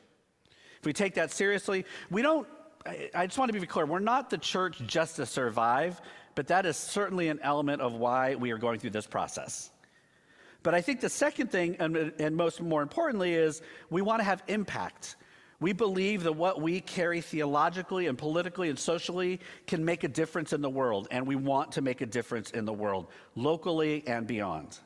If 0.78 0.86
we 0.86 0.94
take 0.94 1.16
that 1.16 1.32
seriously, 1.32 1.86
we 2.12 2.22
don't, 2.22 2.48
I, 2.86 3.10
I 3.16 3.26
just 3.26 3.40
want 3.40 3.52
to 3.52 3.60
be 3.60 3.66
clear, 3.66 3.88
we're 3.88 4.00
not 4.00 4.30
the 4.30 4.38
church 4.38 4.80
just 4.86 5.16
to 5.16 5.26
survive, 5.26 6.00
but 6.36 6.48
that 6.48 6.66
is 6.68 6.78
certainly 6.78 7.30
an 7.30 7.40
element 7.42 7.82
of 7.82 7.94
why 7.94 8.36
we 8.36 8.52
are 8.52 8.58
going 8.60 8.80
through 8.80 8.92
this 8.92 9.08
process. 9.08 9.72
But 10.64 10.74
I 10.74 10.82
think 10.82 11.02
the 11.02 11.10
second 11.10 11.52
thing, 11.52 11.76
and, 11.80 12.14
and 12.20 12.36
most 12.36 12.62
more 12.62 12.82
importantly, 12.82 13.34
is 13.34 13.62
we 13.90 14.02
want 14.02 14.22
to 14.22 14.24
have 14.24 14.42
impact. 14.48 15.18
We 15.60 15.74
believe 15.74 16.24
that 16.24 16.34
what 16.34 16.62
we 16.62 16.80
carry 16.80 17.22
theologically 17.22 18.08
and 18.08 18.18
politically 18.18 18.70
and 18.70 18.80
socially 18.80 19.42
can 19.68 19.84
make 19.84 20.04
a 20.04 20.08
difference 20.08 20.54
in 20.54 20.62
the 20.62 20.70
world, 20.70 21.08
and 21.12 21.28
we 21.28 21.36
want 21.36 21.74
to 21.74 21.82
make 21.82 22.02
a 22.02 22.06
difference 22.06 22.52
in 22.52 22.66
the 22.66 22.74
world, 22.74 23.08
locally 23.36 24.04
and 24.08 24.26
beyond. 24.26 24.78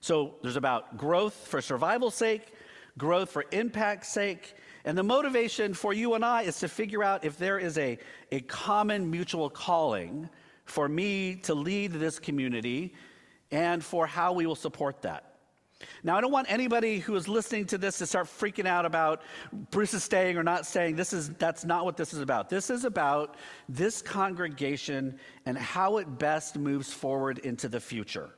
So 0.00 0.34
there's 0.42 0.56
about 0.56 0.96
growth 0.96 1.34
for 1.34 1.62
survival's 1.62 2.14
sake, 2.14 2.52
growth 2.98 3.30
for 3.30 3.44
impact's 3.52 4.08
sake, 4.08 4.54
and 4.84 4.98
the 4.98 5.02
motivation 5.02 5.72
for 5.72 5.94
you 5.94 6.14
and 6.14 6.24
I 6.24 6.42
is 6.42 6.58
to 6.60 6.68
figure 6.68 7.02
out 7.02 7.24
if 7.24 7.38
there 7.38 7.58
is 7.58 7.78
a, 7.78 7.98
a 8.30 8.40
common 8.40 9.10
mutual 9.10 9.48
calling 9.48 10.28
for 10.66 10.88
me 10.88 11.36
to 11.36 11.54
lead 11.54 11.92
this 11.92 12.18
community 12.18 12.94
and 13.50 13.84
for 13.84 14.06
how 14.06 14.32
we 14.32 14.46
will 14.46 14.54
support 14.54 15.02
that. 15.02 15.34
Now, 16.02 16.16
I 16.16 16.20
don't 16.20 16.32
want 16.32 16.50
anybody 16.50 16.98
who 16.98 17.14
is 17.16 17.28
listening 17.28 17.66
to 17.66 17.78
this 17.78 17.98
to 17.98 18.06
start 18.06 18.26
freaking 18.26 18.66
out 18.66 18.86
about 18.86 19.22
Bruce 19.70 19.94
is 19.94 20.04
staying 20.04 20.36
or 20.36 20.42
not 20.42 20.66
staying. 20.66 20.96
This 20.96 21.12
is, 21.12 21.30
that's 21.30 21.64
not 21.64 21.84
what 21.84 21.96
this 21.96 22.12
is 22.14 22.20
about. 22.20 22.48
This 22.48 22.70
is 22.70 22.84
about 22.84 23.36
this 23.68 24.02
congregation 24.02 25.18
and 25.46 25.58
how 25.58 25.98
it 25.98 26.18
best 26.18 26.56
moves 26.56 26.92
forward 26.92 27.38
into 27.38 27.68
the 27.68 27.80
future. 27.80 28.30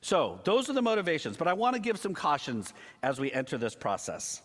So, 0.00 0.40
those 0.44 0.68
are 0.68 0.72
the 0.72 0.82
motivations, 0.82 1.36
but 1.36 1.48
I 1.48 1.52
want 1.52 1.74
to 1.74 1.80
give 1.80 1.98
some 1.98 2.14
cautions 2.14 2.74
as 3.02 3.20
we 3.20 3.32
enter 3.32 3.56
this 3.56 3.74
process. 3.74 4.42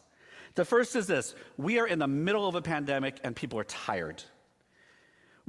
The 0.56 0.66
first 0.66 0.96
is 0.96 1.08
this 1.08 1.36
we 1.58 1.80
are 1.80 1.88
in 1.88 2.00
the 2.00 2.08
middle 2.08 2.48
of 2.48 2.56
a 2.56 2.62
pandemic 2.62 3.20
and 3.24 3.36
people 3.36 3.60
are 3.60 3.66
tired. 3.66 4.24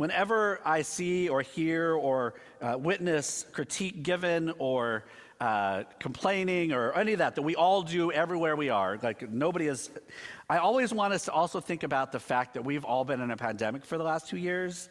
Whenever 0.00 0.60
I 0.64 0.80
see 0.80 1.28
or 1.28 1.42
hear 1.42 1.92
or 1.92 2.32
uh, 2.62 2.74
witness 2.78 3.44
critique 3.52 4.02
given 4.02 4.50
or 4.56 5.04
uh, 5.42 5.82
complaining 5.98 6.72
or 6.72 6.94
any 6.94 7.12
of 7.12 7.18
that 7.18 7.34
that 7.34 7.42
we 7.42 7.54
all 7.54 7.82
do 7.82 8.10
everywhere 8.10 8.56
we 8.56 8.70
are. 8.70 8.98
Like 9.02 9.30
nobody 9.30 9.66
is. 9.66 9.90
I 10.48 10.56
always 10.56 10.94
want 10.94 11.12
us 11.12 11.26
to 11.26 11.32
also 11.32 11.60
think 11.60 11.82
about 11.82 12.12
the 12.12 12.18
fact 12.18 12.54
that 12.54 12.64
we've 12.64 12.86
all 12.86 13.04
been 13.04 13.20
in 13.20 13.30
a 13.30 13.36
pandemic 13.36 13.84
for 13.84 13.98
the 13.98 14.04
last 14.04 14.26
two 14.26 14.38
years. 14.38 14.88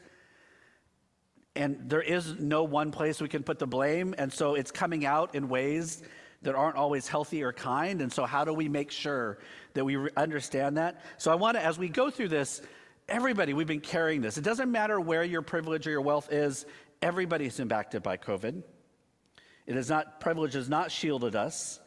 And 1.55 1.89
there 1.89 2.03
is 2.03 2.39
no 2.39 2.63
one 2.63 2.91
place 2.91 3.19
we 3.19 3.29
can 3.29 3.41
put 3.41 3.57
the 3.57 3.65
blame. 3.65 4.13
And 4.15 4.31
so 4.31 4.53
it's 4.53 4.69
coming 4.69 5.07
out 5.07 5.33
in 5.33 5.49
ways 5.49 6.03
that 6.43 6.53
aren't 6.53 6.75
always 6.75 7.07
healthy 7.07 7.41
or 7.41 7.51
kind. 7.51 8.03
And 8.03 8.13
so, 8.13 8.25
how 8.25 8.45
do 8.45 8.53
we 8.53 8.69
make 8.69 8.91
sure 8.91 9.39
that 9.73 9.83
we 9.83 9.95
re- 9.95 10.11
understand 10.15 10.77
that? 10.77 11.01
So, 11.17 11.31
I 11.31 11.35
want 11.35 11.57
to, 11.57 11.65
as 11.65 11.79
we 11.79 11.89
go 11.89 12.11
through 12.11 12.29
this, 12.29 12.61
everybody, 13.09 13.53
we've 13.53 13.67
been 13.67 13.81
carrying 13.81 14.21
this. 14.21 14.37
It 14.37 14.43
doesn't 14.43 14.71
matter 14.71 14.99
where 14.99 15.23
your 15.23 15.41
privilege 15.41 15.87
or 15.87 15.91
your 15.91 16.01
wealth 16.01 16.31
is, 16.31 16.65
everybody's 17.01 17.59
impacted 17.59 18.03
by 18.03 18.17
COVID. 18.17 18.63
It 19.65 19.75
is 19.75 19.89
not, 19.89 20.19
privilege 20.19 20.53
has 20.53 20.69
not 20.69 20.91
shielded 20.91 21.35
us. 21.35 21.79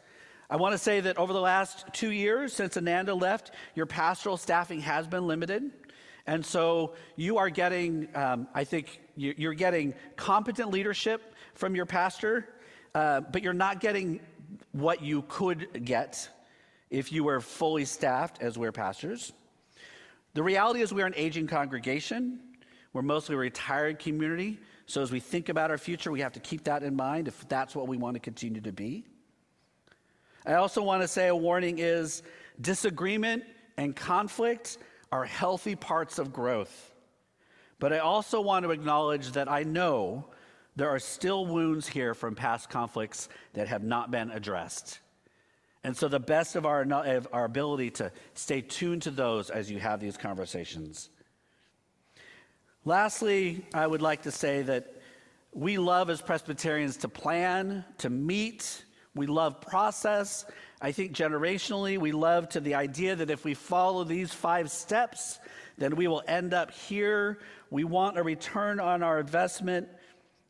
I 0.49 0.57
want 0.57 0.73
to 0.73 0.77
say 0.77 0.99
that 1.01 1.17
over 1.17 1.33
the 1.33 1.41
last 1.41 1.85
two 1.93 2.11
years 2.11 2.53
since 2.53 2.77
Ananda 2.77 3.15
left, 3.15 3.51
your 3.75 3.85
pastoral 3.85 4.37
staffing 4.37 4.81
has 4.81 5.07
been 5.07 5.25
limited. 5.25 5.71
And 6.27 6.45
so 6.45 6.93
you 7.15 7.37
are 7.37 7.49
getting, 7.49 8.07
um, 8.15 8.47
I 8.53 8.63
think, 8.63 9.01
you're 9.15 9.53
getting 9.53 9.93
competent 10.15 10.71
leadership 10.71 11.35
from 11.53 11.75
your 11.75 11.85
pastor, 11.85 12.49
uh, 12.95 13.21
but 13.21 13.43
you're 13.43 13.53
not 13.53 13.79
getting 13.79 14.19
what 14.71 15.01
you 15.01 15.23
could 15.27 15.85
get 15.85 16.29
if 16.89 17.11
you 17.11 17.23
were 17.23 17.39
fully 17.39 17.85
staffed 17.85 18.41
as 18.41 18.57
we're 18.57 18.71
pastors. 18.71 19.33
The 20.33 20.43
reality 20.43 20.81
is, 20.81 20.93
we're 20.93 21.05
an 21.05 21.13
aging 21.15 21.47
congregation. 21.47 22.39
We're 22.91 23.01
mostly 23.01 23.35
a 23.35 23.37
retired 23.37 23.99
community. 23.99 24.59
So 24.85 25.01
as 25.01 25.11
we 25.11 25.19
think 25.19 25.49
about 25.49 25.71
our 25.71 25.77
future, 25.77 26.11
we 26.11 26.21
have 26.21 26.33
to 26.33 26.39
keep 26.39 26.63
that 26.65 26.83
in 26.83 26.95
mind 26.95 27.27
if 27.27 27.47
that's 27.47 27.75
what 27.75 27.87
we 27.87 27.97
want 27.97 28.15
to 28.15 28.19
continue 28.19 28.61
to 28.61 28.71
be. 28.71 29.05
I 30.45 30.55
also 30.55 30.83
want 30.83 31.01
to 31.01 31.07
say 31.07 31.27
a 31.27 31.35
warning 31.35 31.79
is 31.79 32.23
disagreement 32.61 33.43
and 33.77 33.95
conflict 33.95 34.77
are 35.11 35.23
healthy 35.23 35.75
parts 35.75 36.19
of 36.19 36.33
growth. 36.33 36.93
But 37.79 37.93
I 37.93 37.99
also 37.99 38.41
want 38.41 38.63
to 38.63 38.71
acknowledge 38.71 39.31
that 39.31 39.49
I 39.49 39.63
know 39.63 40.25
there 40.75 40.89
are 40.89 40.99
still 40.99 41.45
wounds 41.45 41.87
here 41.87 42.13
from 42.13 42.35
past 42.35 42.69
conflicts 42.69 43.29
that 43.53 43.67
have 43.67 43.83
not 43.83 44.09
been 44.09 44.31
addressed. 44.31 44.99
And 45.83 45.97
so, 45.97 46.07
the 46.07 46.19
best 46.19 46.55
of 46.55 46.65
our, 46.65 46.81
of 46.81 47.27
our 47.33 47.43
ability 47.43 47.91
to 47.91 48.11
stay 48.35 48.61
tuned 48.61 49.01
to 49.01 49.11
those 49.11 49.49
as 49.49 49.69
you 49.69 49.79
have 49.79 49.99
these 49.99 50.15
conversations. 50.15 51.09
Lastly, 52.85 53.65
I 53.73 53.85
would 53.85 54.01
like 54.01 54.23
to 54.23 54.31
say 54.31 54.61
that 54.61 55.01
we 55.53 55.77
love 55.77 56.09
as 56.09 56.21
Presbyterians 56.21 56.97
to 56.97 57.09
plan, 57.09 57.85
to 57.99 58.09
meet. 58.09 58.83
We 59.13 59.27
love 59.27 59.61
process. 59.61 60.45
I 60.81 60.91
think 60.91 61.13
generationally, 61.13 61.97
we 61.97 62.11
love 62.11 62.49
to 62.49 62.59
the 62.59 62.75
idea 62.75 63.15
that 63.15 63.29
if 63.29 63.45
we 63.45 63.53
follow 63.53 64.03
these 64.03 64.33
five 64.33 64.71
steps, 64.71 65.39
then 65.77 65.95
we 65.95 66.07
will 66.07 66.23
end 66.27 66.53
up 66.53 66.71
here. 66.71 67.39
We 67.69 67.83
want 67.83 68.17
a 68.17 68.23
return 68.23 68.79
on 68.79 69.03
our 69.03 69.19
investment. 69.19 69.87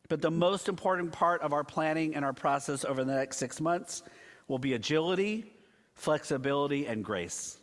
But 0.08 0.22
the 0.22 0.30
most 0.30 0.68
important 0.68 1.12
part 1.12 1.42
of 1.42 1.52
our 1.52 1.64
planning 1.64 2.14
and 2.14 2.24
our 2.24 2.32
process 2.32 2.84
over 2.84 3.04
the 3.04 3.14
next 3.14 3.36
six 3.36 3.60
months 3.60 4.02
will 4.48 4.58
be 4.58 4.74
agility, 4.74 5.52
flexibility, 5.94 6.86
and 6.86 7.04
grace. 7.04 7.58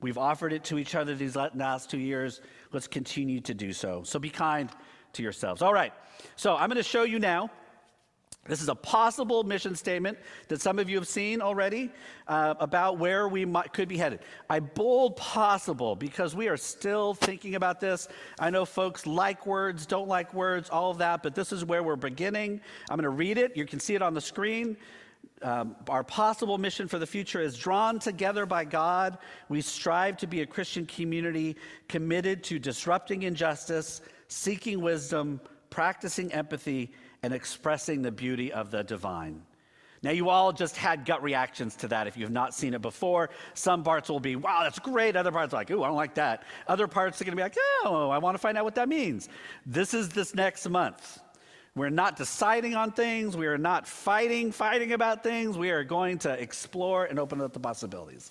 We've 0.00 0.18
offered 0.18 0.52
it 0.52 0.64
to 0.64 0.78
each 0.78 0.94
other 0.94 1.14
these 1.14 1.36
last 1.36 1.90
two 1.90 1.98
years. 1.98 2.40
Let's 2.72 2.88
continue 2.88 3.40
to 3.40 3.54
do 3.54 3.72
so. 3.72 4.02
So 4.02 4.18
be 4.18 4.30
kind 4.30 4.70
to 5.12 5.22
yourselves. 5.22 5.60
All 5.62 5.74
right. 5.74 5.92
So 6.36 6.56
I'm 6.56 6.68
going 6.68 6.76
to 6.76 6.82
show 6.82 7.02
you 7.02 7.18
now. 7.18 7.50
This 8.46 8.62
is 8.62 8.70
a 8.70 8.74
possible 8.74 9.44
mission 9.44 9.76
statement 9.76 10.16
that 10.48 10.62
some 10.62 10.78
of 10.78 10.88
you 10.88 10.96
have 10.96 11.06
seen 11.06 11.42
already 11.42 11.90
uh, 12.26 12.54
about 12.58 12.96
where 12.98 13.28
we 13.28 13.44
might, 13.44 13.74
could 13.74 13.86
be 13.86 13.98
headed. 13.98 14.20
I 14.48 14.60
bold 14.60 15.16
possible 15.16 15.94
because 15.94 16.34
we 16.34 16.48
are 16.48 16.56
still 16.56 17.12
thinking 17.12 17.54
about 17.54 17.80
this. 17.80 18.08
I 18.38 18.48
know 18.48 18.64
folks 18.64 19.06
like 19.06 19.46
words, 19.46 19.84
don't 19.84 20.08
like 20.08 20.32
words, 20.32 20.70
all 20.70 20.90
of 20.90 20.98
that, 20.98 21.22
but 21.22 21.34
this 21.34 21.52
is 21.52 21.66
where 21.66 21.82
we're 21.82 21.96
beginning. 21.96 22.62
I'm 22.88 22.96
going 22.96 23.04
to 23.04 23.10
read 23.10 23.36
it. 23.36 23.58
You 23.58 23.66
can 23.66 23.78
see 23.78 23.94
it 23.94 24.00
on 24.00 24.14
the 24.14 24.22
screen 24.22 24.78
um, 25.42 25.76
our 25.88 26.04
possible 26.04 26.58
mission 26.58 26.88
for 26.88 26.98
the 26.98 27.06
future 27.06 27.40
is 27.40 27.56
drawn 27.56 27.98
together 27.98 28.46
by 28.46 28.64
God. 28.64 29.18
We 29.48 29.60
strive 29.60 30.16
to 30.18 30.26
be 30.26 30.42
a 30.42 30.46
Christian 30.46 30.86
community 30.86 31.56
committed 31.88 32.44
to 32.44 32.58
disrupting 32.58 33.22
injustice, 33.22 34.00
seeking 34.28 34.80
wisdom, 34.80 35.40
practicing 35.70 36.32
empathy, 36.32 36.92
and 37.22 37.32
expressing 37.32 38.02
the 38.02 38.12
beauty 38.12 38.52
of 38.52 38.70
the 38.70 38.82
divine. 38.82 39.42
Now, 40.02 40.12
you 40.12 40.30
all 40.30 40.52
just 40.52 40.76
had 40.76 41.04
gut 41.04 41.22
reactions 41.22 41.76
to 41.76 41.88
that 41.88 42.06
if 42.06 42.16
you've 42.16 42.30
not 42.30 42.54
seen 42.54 42.72
it 42.72 42.80
before. 42.80 43.28
Some 43.52 43.84
parts 43.84 44.08
will 44.08 44.20
be, 44.20 44.34
wow, 44.34 44.60
that's 44.62 44.78
great. 44.78 45.14
Other 45.14 45.30
parts 45.30 45.52
are 45.52 45.58
like, 45.58 45.70
ooh, 45.70 45.82
I 45.82 45.88
don't 45.88 45.96
like 45.96 46.14
that. 46.14 46.44
Other 46.66 46.86
parts 46.86 47.20
are 47.20 47.24
going 47.24 47.32
to 47.32 47.36
be 47.36 47.42
like, 47.42 47.56
oh, 47.84 48.08
I 48.08 48.16
want 48.16 48.34
to 48.34 48.38
find 48.38 48.56
out 48.56 48.64
what 48.64 48.74
that 48.76 48.88
means. 48.88 49.28
This 49.66 49.92
is 49.92 50.08
this 50.08 50.34
next 50.34 50.66
month. 50.68 51.20
We're 51.76 51.90
not 51.90 52.16
deciding 52.16 52.74
on 52.74 52.92
things. 52.92 53.36
We 53.36 53.46
are 53.46 53.58
not 53.58 53.86
fighting, 53.86 54.50
fighting 54.50 54.92
about 54.92 55.22
things. 55.22 55.56
We 55.56 55.70
are 55.70 55.84
going 55.84 56.18
to 56.20 56.30
explore 56.30 57.04
and 57.04 57.18
open 57.18 57.40
up 57.40 57.52
the 57.52 57.60
possibilities 57.60 58.30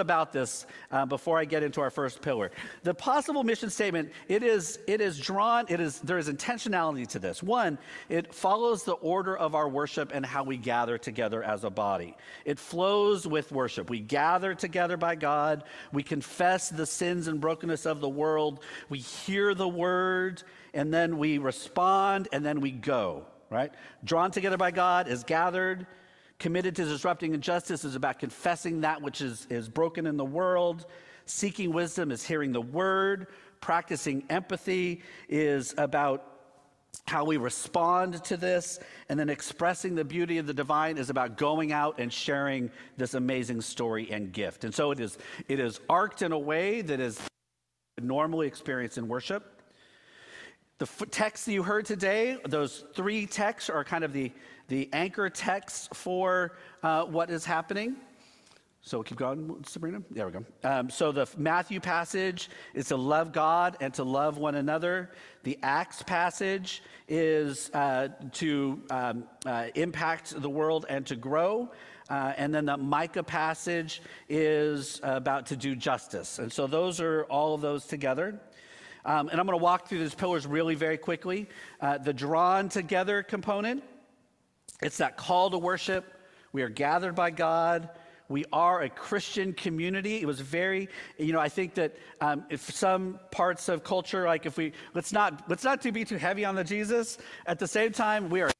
about 0.00 0.32
this 0.32 0.66
uh, 0.90 1.06
before 1.06 1.38
I 1.38 1.44
get 1.44 1.62
into 1.62 1.80
our 1.80 1.90
first 1.90 2.20
pillar. 2.20 2.50
The 2.82 2.94
possible 2.94 3.44
mission 3.44 3.70
statement, 3.70 4.12
it 4.28 4.42
is, 4.42 4.78
it 4.86 5.00
is 5.00 5.18
drawn, 5.18 5.66
it 5.68 5.80
is, 5.80 6.00
there 6.00 6.18
is 6.18 6.28
intentionality 6.28 7.06
to 7.08 7.18
this. 7.18 7.42
One, 7.42 7.78
it 8.08 8.34
follows 8.34 8.84
the 8.84 8.94
order 8.94 9.36
of 9.36 9.54
our 9.54 9.68
worship 9.68 10.10
and 10.12 10.24
how 10.24 10.42
we 10.42 10.56
gather 10.56 10.98
together 10.98 11.42
as 11.42 11.64
a 11.64 11.70
body. 11.70 12.16
It 12.44 12.58
flows 12.58 13.26
with 13.26 13.52
worship. 13.52 13.90
We 13.90 14.00
gather 14.00 14.54
together 14.54 14.96
by 14.96 15.14
God. 15.14 15.64
We 15.92 16.02
confess 16.02 16.70
the 16.70 16.86
sins 16.86 17.28
and 17.28 17.40
brokenness 17.40 17.86
of 17.86 18.00
the 18.00 18.08
world. 18.08 18.60
We 18.88 18.98
hear 18.98 19.54
the 19.54 19.68
word 19.68 20.42
and 20.74 20.92
then 20.92 21.16
we 21.16 21.38
respond, 21.38 22.28
and 22.32 22.44
then 22.44 22.60
we 22.60 22.70
go, 22.70 23.24
right? 23.48 23.72
Drawn 24.04 24.30
together 24.30 24.56
by 24.56 24.70
God 24.70 25.08
is 25.08 25.24
gathered. 25.24 25.86
Committed 26.38 26.74
to 26.76 26.84
disrupting 26.84 27.32
injustice 27.32 27.84
is 27.84 27.94
about 27.94 28.18
confessing 28.18 28.80
that 28.80 29.00
which 29.00 29.20
is, 29.20 29.46
is 29.48 29.68
broken 29.68 30.06
in 30.06 30.16
the 30.16 30.24
world. 30.24 30.84
Seeking 31.26 31.72
wisdom 31.72 32.10
is 32.10 32.24
hearing 32.24 32.52
the 32.52 32.60
word. 32.60 33.28
Practicing 33.60 34.24
empathy 34.28 35.02
is 35.28 35.74
about 35.78 36.32
how 37.06 37.24
we 37.24 37.36
respond 37.36 38.22
to 38.24 38.36
this, 38.36 38.78
and 39.08 39.18
then 39.18 39.28
expressing 39.28 39.94
the 39.94 40.04
beauty 40.04 40.38
of 40.38 40.46
the 40.46 40.54
divine 40.54 40.96
is 40.98 41.10
about 41.10 41.36
going 41.36 41.72
out 41.72 41.98
and 41.98 42.12
sharing 42.12 42.70
this 42.96 43.14
amazing 43.14 43.60
story 43.60 44.10
and 44.10 44.32
gift. 44.32 44.64
And 44.64 44.74
so 44.74 44.90
it 44.90 45.00
is, 45.00 45.18
it 45.48 45.60
is 45.60 45.80
arced 45.88 46.22
in 46.22 46.32
a 46.32 46.38
way 46.38 46.82
that 46.82 47.00
is 47.00 47.20
normally 48.00 48.46
experienced 48.46 48.98
in 48.98 49.08
worship. 49.08 49.53
The 50.78 50.86
texts 50.86 51.46
that 51.46 51.52
you 51.52 51.62
heard 51.62 51.86
today, 51.86 52.36
those 52.48 52.84
three 52.94 53.26
texts 53.26 53.70
are 53.70 53.84
kind 53.84 54.02
of 54.02 54.12
the, 54.12 54.32
the 54.66 54.88
anchor 54.92 55.30
texts 55.30 55.88
for 55.92 56.56
uh, 56.82 57.04
what 57.04 57.30
is 57.30 57.44
happening. 57.44 57.94
So 58.82 59.02
keep 59.04 59.16
going, 59.16 59.64
Sabrina. 59.66 60.02
There 60.10 60.26
we 60.26 60.32
go. 60.32 60.44
Um, 60.64 60.90
so 60.90 61.12
the 61.12 61.28
Matthew 61.38 61.78
passage 61.78 62.50
is 62.74 62.88
to 62.88 62.96
love 62.96 63.32
God 63.32 63.76
and 63.80 63.94
to 63.94 64.02
love 64.02 64.36
one 64.36 64.56
another. 64.56 65.10
The 65.44 65.58
Acts 65.62 66.02
passage 66.02 66.82
is 67.08 67.70
uh, 67.72 68.08
to 68.32 68.82
um, 68.90 69.24
uh, 69.46 69.68
impact 69.76 70.38
the 70.42 70.50
world 70.50 70.86
and 70.88 71.06
to 71.06 71.14
grow. 71.14 71.70
Uh, 72.10 72.34
and 72.36 72.52
then 72.52 72.66
the 72.66 72.76
Micah 72.76 73.22
passage 73.22 74.02
is 74.28 75.00
about 75.04 75.46
to 75.46 75.56
do 75.56 75.76
justice. 75.76 76.40
And 76.40 76.52
so 76.52 76.66
those 76.66 77.00
are 77.00 77.22
all 77.30 77.54
of 77.54 77.60
those 77.60 77.86
together. 77.86 78.40
Um, 79.04 79.28
and 79.28 79.38
I'm 79.38 79.46
going 79.46 79.58
to 79.58 79.62
walk 79.62 79.88
through 79.88 79.98
these 79.98 80.14
pillars 80.14 80.46
really 80.46 80.74
very 80.74 80.96
quickly. 80.96 81.48
Uh, 81.80 81.98
the 81.98 82.12
drawn 82.12 82.68
together 82.68 83.22
component, 83.22 83.82
it's 84.82 84.98
that 84.98 85.16
call 85.16 85.50
to 85.50 85.58
worship. 85.58 86.04
We 86.52 86.62
are 86.62 86.68
gathered 86.68 87.14
by 87.14 87.30
God. 87.30 87.90
We 88.28 88.46
are 88.52 88.82
a 88.82 88.88
Christian 88.88 89.52
community. 89.52 90.16
It 90.22 90.26
was 90.26 90.40
very, 90.40 90.88
you 91.18 91.32
know, 91.32 91.40
I 91.40 91.50
think 91.50 91.74
that 91.74 91.96
um, 92.22 92.44
if 92.48 92.62
some 92.62 93.20
parts 93.30 93.68
of 93.68 93.84
culture, 93.84 94.24
like 94.24 94.46
if 94.46 94.56
we 94.56 94.72
let's 94.94 95.12
not 95.12 95.42
let's 95.48 95.62
not 95.62 95.82
to 95.82 95.92
be 95.92 96.04
too 96.06 96.16
heavy 96.16 96.44
on 96.44 96.54
the 96.54 96.64
Jesus. 96.64 97.18
At 97.44 97.58
the 97.58 97.68
same 97.68 97.92
time, 97.92 98.30
we 98.30 98.40
are 98.40 98.50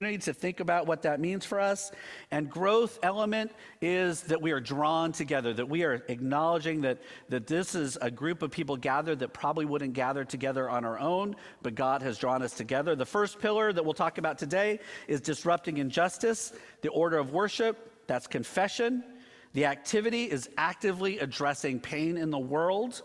to 0.00 0.34
think 0.34 0.58
about 0.58 0.88
what 0.88 1.02
that 1.02 1.20
means 1.20 1.46
for 1.46 1.60
us. 1.60 1.92
And 2.32 2.50
growth 2.50 2.98
element 3.04 3.52
is 3.80 4.22
that 4.22 4.42
we 4.42 4.50
are 4.50 4.58
drawn 4.58 5.12
together, 5.12 5.54
that 5.54 5.68
we 5.68 5.84
are 5.84 6.02
acknowledging 6.08 6.80
that, 6.80 7.00
that 7.28 7.46
this 7.46 7.76
is 7.76 7.96
a 8.02 8.10
group 8.10 8.42
of 8.42 8.50
people 8.50 8.76
gathered 8.76 9.20
that 9.20 9.32
probably 9.32 9.64
wouldn't 9.64 9.94
gather 9.94 10.24
together 10.24 10.68
on 10.68 10.84
our 10.84 10.98
own, 10.98 11.36
but 11.62 11.76
God 11.76 12.02
has 12.02 12.18
drawn 12.18 12.42
us 12.42 12.52
together. 12.52 12.96
The 12.96 13.06
first 13.06 13.38
pillar 13.38 13.72
that 13.72 13.84
we'll 13.84 13.94
talk 13.94 14.18
about 14.18 14.36
today 14.36 14.80
is 15.06 15.20
disrupting 15.20 15.78
injustice, 15.78 16.52
the 16.82 16.88
order 16.88 17.16
of 17.16 17.32
worship, 17.32 17.92
that's 18.08 18.26
confession. 18.26 19.04
The 19.52 19.66
activity 19.66 20.24
is 20.24 20.50
actively 20.58 21.20
addressing 21.20 21.78
pain 21.78 22.16
in 22.16 22.30
the 22.30 22.38
world. 22.38 23.00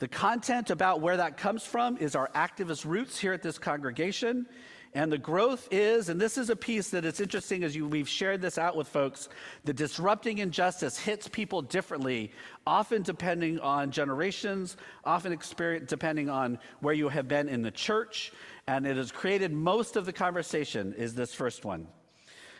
The 0.00 0.08
content 0.08 0.70
about 0.70 1.00
where 1.00 1.16
that 1.16 1.36
comes 1.36 1.62
from 1.62 1.96
is 1.98 2.16
our 2.16 2.28
activist 2.34 2.84
roots 2.84 3.18
here 3.18 3.32
at 3.32 3.42
this 3.42 3.56
congregation. 3.56 4.46
And 4.96 5.12
the 5.12 5.18
growth 5.18 5.68
is, 5.70 6.08
and 6.08 6.18
this 6.18 6.38
is 6.38 6.48
a 6.48 6.56
piece 6.56 6.88
that 6.88 7.04
it's 7.04 7.20
interesting 7.20 7.64
as 7.64 7.76
you, 7.76 7.86
we've 7.86 8.08
shared 8.08 8.40
this 8.40 8.56
out 8.56 8.76
with 8.76 8.88
folks, 8.88 9.28
the 9.64 9.74
disrupting 9.74 10.38
injustice 10.38 10.96
hits 10.98 11.28
people 11.28 11.60
differently, 11.60 12.32
often 12.66 13.02
depending 13.02 13.60
on 13.60 13.90
generations, 13.90 14.78
often 15.04 15.32
experience, 15.32 15.90
depending 15.90 16.30
on 16.30 16.58
where 16.80 16.94
you 16.94 17.10
have 17.10 17.28
been 17.28 17.46
in 17.46 17.60
the 17.60 17.70
church. 17.70 18.32
And 18.68 18.86
it 18.86 18.96
has 18.96 19.12
created 19.12 19.52
most 19.52 19.96
of 19.96 20.06
the 20.06 20.14
conversation 20.14 20.94
is 20.94 21.14
this 21.14 21.34
first 21.34 21.66
one. 21.66 21.88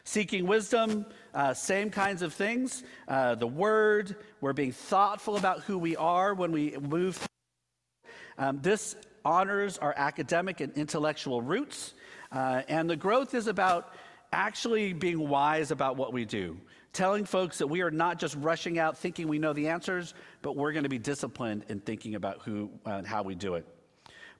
Seeking 0.04 0.46
wisdom, 0.46 1.06
uh, 1.32 1.54
same 1.54 1.88
kinds 1.88 2.20
of 2.20 2.34
things. 2.34 2.84
Uh, 3.08 3.34
the 3.34 3.46
word, 3.46 4.14
we're 4.42 4.52
being 4.52 4.72
thoughtful 4.72 5.38
about 5.38 5.60
who 5.60 5.78
we 5.78 5.96
are 5.96 6.34
when 6.34 6.52
we 6.52 6.76
move. 6.76 7.26
Um, 8.36 8.60
this 8.60 8.94
honors 9.24 9.78
our 9.78 9.94
academic 9.96 10.60
and 10.60 10.74
intellectual 10.74 11.40
roots. 11.40 11.94
Uh, 12.36 12.60
and 12.68 12.90
the 12.90 12.96
growth 12.96 13.32
is 13.32 13.46
about 13.46 13.94
actually 14.30 14.92
being 14.92 15.26
wise 15.26 15.70
about 15.70 15.96
what 15.96 16.12
we 16.12 16.26
do, 16.26 16.54
telling 16.92 17.24
folks 17.24 17.56
that 17.56 17.66
we 17.66 17.80
are 17.80 17.90
not 17.90 18.18
just 18.18 18.36
rushing 18.36 18.78
out 18.78 18.98
thinking 18.98 19.26
we 19.26 19.38
know 19.38 19.54
the 19.54 19.68
answers, 19.68 20.12
but 20.42 20.54
we're 20.54 20.72
going 20.72 20.82
to 20.82 20.90
be 20.90 20.98
disciplined 20.98 21.64
in 21.70 21.80
thinking 21.80 22.14
about 22.14 22.42
who 22.42 22.68
uh, 22.84 22.90
and 22.90 23.06
how 23.06 23.22
we 23.22 23.34
do 23.34 23.54
it. 23.54 23.64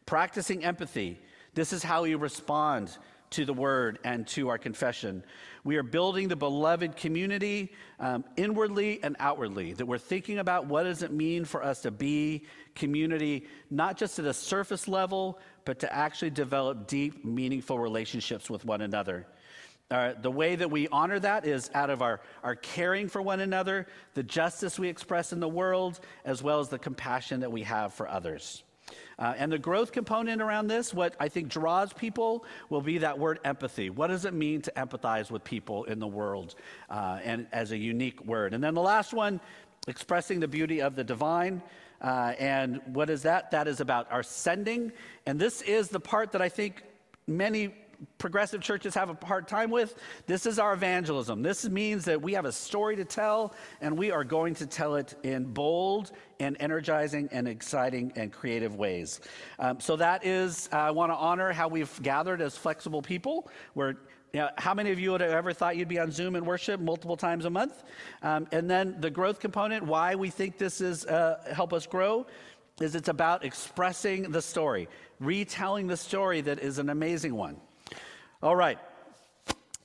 Practicing 0.05 0.63
empathy. 0.63 1.19
This 1.55 1.73
is 1.73 1.83
how 1.83 2.03
we 2.03 2.15
respond 2.17 2.95
to 3.31 3.45
the 3.45 3.53
word 3.53 3.99
and 4.05 4.27
to 4.29 4.49
our 4.49 4.59
confession. 4.59 5.23
We 5.65 5.77
are 5.77 5.83
building 5.83 6.29
the 6.29 6.37
beloved 6.37 6.97
community 6.97 7.73
um, 7.99 8.25
inwardly 8.37 9.01
and 9.03 9.17
outwardly, 9.19 9.73
that 9.75 9.87
we're 9.87 9.99
thinking 9.99 10.39
about 10.39 10.67
what 10.67 10.85
does 10.85 11.03
it 11.03 11.13
mean 11.13 11.45
for 11.45 11.65
us 11.65 11.83
to 11.83 11.91
be 11.91 12.45
community, 12.75 13.47
not 13.71 13.97
just 13.97 14.19
at 14.19 14.27
a 14.27 14.35
surface 14.35 14.87
level, 14.87 15.41
but 15.65 15.81
to 15.81 15.93
actually 15.93 16.31
develop 16.31 16.87
deep, 16.87 17.25
meaningful 17.25 17.79
relationships 17.79 18.49
with 18.49 18.65
one 18.65 18.81
another. 18.81 19.27
Uh, 19.91 20.15
the 20.21 20.31
way 20.31 20.57
that 20.57 20.71
we 20.71 20.89
honor 20.89 21.19
that 21.21 21.47
is 21.47 21.71
out 21.75 21.91
of 21.91 22.03
our, 22.03 22.21
our 22.43 22.57
caring 22.57 23.09
for 23.09 23.23
one 23.23 23.41
another, 23.41 23.87
the 24.15 24.23
justice 24.23 24.79
we 24.79 24.89
express 24.89 25.33
in 25.33 25.39
the 25.39 25.49
world, 25.49 26.01
as 26.25 26.43
well 26.43 26.59
as 26.59 26.69
the 26.69 26.79
compassion 26.79 27.41
that 27.41 27.53
we 27.53 27.63
have 27.63 27.95
for 27.95 28.09
others. 28.09 28.65
Uh, 29.19 29.35
and 29.37 29.51
the 29.51 29.59
growth 29.59 29.93
component 29.93 30.43
around 30.43 30.69
this, 30.69 30.93
what 30.93 31.17
I 31.19 31.29
think 31.29 31.49
draws 31.49 31.93
people, 31.93 32.45
will 32.69 32.83
be 32.83 32.99
that 32.99 33.19
word 33.19 33.41
empathy. 33.45 33.91
What 33.91 34.09
does 34.09 34.25
it 34.25 34.35
mean 34.35 34.63
to 34.63 34.73
empathize 34.77 35.31
with 35.31 35.43
people 35.43 35.85
in 35.85 35.99
the 35.99 36.07
world 36.07 36.55
uh, 36.91 37.19
and 37.25 37.47
as 37.53 37.73
a 37.73 37.79
unique 37.79 38.25
word? 38.25 38.55
And 38.55 38.63
then 38.63 38.75
the 38.75 38.83
last 38.83 39.13
one, 39.15 39.41
expressing 39.89 40.41
the 40.41 40.49
beauty 40.49 40.81
of 40.81 40.97
the 40.97 41.05
divine. 41.05 41.63
Uh, 42.01 42.35
and 42.39 42.81
what 42.87 43.09
is 43.09 43.23
that? 43.23 43.51
That 43.53 43.69
is 43.69 43.81
about 43.81 44.11
our 44.13 44.23
sending. 44.23 44.93
And 45.25 45.41
this 45.41 45.63
is 45.63 45.89
the 45.89 46.01
part 46.01 46.33
that 46.33 46.43
I 46.43 46.49
think 46.49 46.83
many 47.27 47.75
progressive 48.19 48.61
churches 48.61 48.95
have 48.95 49.11
a 49.11 49.27
hard 49.27 49.49
time 49.49 49.71
with. 49.71 49.95
This 50.27 50.47
is 50.47 50.59
our 50.59 50.73
evangelism. 50.73 51.43
This 51.43 51.69
means 51.69 52.05
that 52.07 52.21
we 52.21 52.33
have 52.33 52.45
a 52.45 52.53
story 52.53 52.97
to 52.97 53.05
tell, 53.05 53.55
and 53.81 53.97
we 53.97 54.11
are 54.11 54.25
going 54.25 54.55
to 54.57 54.67
tell 54.67 54.97
it 54.97 55.15
in 55.23 55.45
bold 55.45 56.13
and 56.41 56.57
energizing 56.61 57.29
and 57.33 57.49
exciting 57.49 58.13
and 58.17 58.33
creative 58.33 58.77
ways. 58.77 59.21
Um, 59.59 59.81
so 59.81 59.97
that 59.97 60.25
is, 60.25 60.69
uh, 60.73 60.77
I 60.77 60.91
want 60.91 61.13
to 61.13 61.17
honor 61.17 61.53
how 61.53 61.69
we've 61.69 62.03
gathered 62.03 62.41
as 62.41 62.57
flexible 62.57 63.03
people. 63.03 63.49
We're 63.75 63.95
how 64.59 64.75
many 64.75 64.91
of 64.91 65.01
you 65.01 65.13
would 65.13 65.21
have 65.21 65.31
ever 65.31 65.53
thought 65.53 65.77
you'd 65.77 65.89
be 65.89 65.99
on 65.99 66.11
Zoom 66.11 66.37
and 66.37 66.47
worship 66.47 66.81
multiple 66.81 67.17
times 67.17 67.45
a 67.45 67.51
month? 67.51 67.85
Um, 68.23 68.47
and 68.53 68.69
then 68.69 68.97
the 69.01 69.11
growth 69.11 69.41
component, 69.41 69.85
why 69.85 70.15
we 70.15 70.31
think 70.31 70.59
this 70.59 70.81
is 70.81 71.07
uh, 71.07 71.43
help 71.55 71.73
us 71.73 71.87
grow, 71.87 72.27
is 72.81 72.95
it's 72.95 73.09
about 73.09 73.45
expressing 73.45 74.31
the 74.31 74.43
story, 74.43 74.89
retelling 75.21 75.87
the 75.87 75.97
story 75.97 76.43
that 76.43 76.59
is 76.59 76.79
an 76.79 76.91
amazing 76.91 77.35
one. 77.35 77.57
All 78.43 78.57
right. 78.57 78.79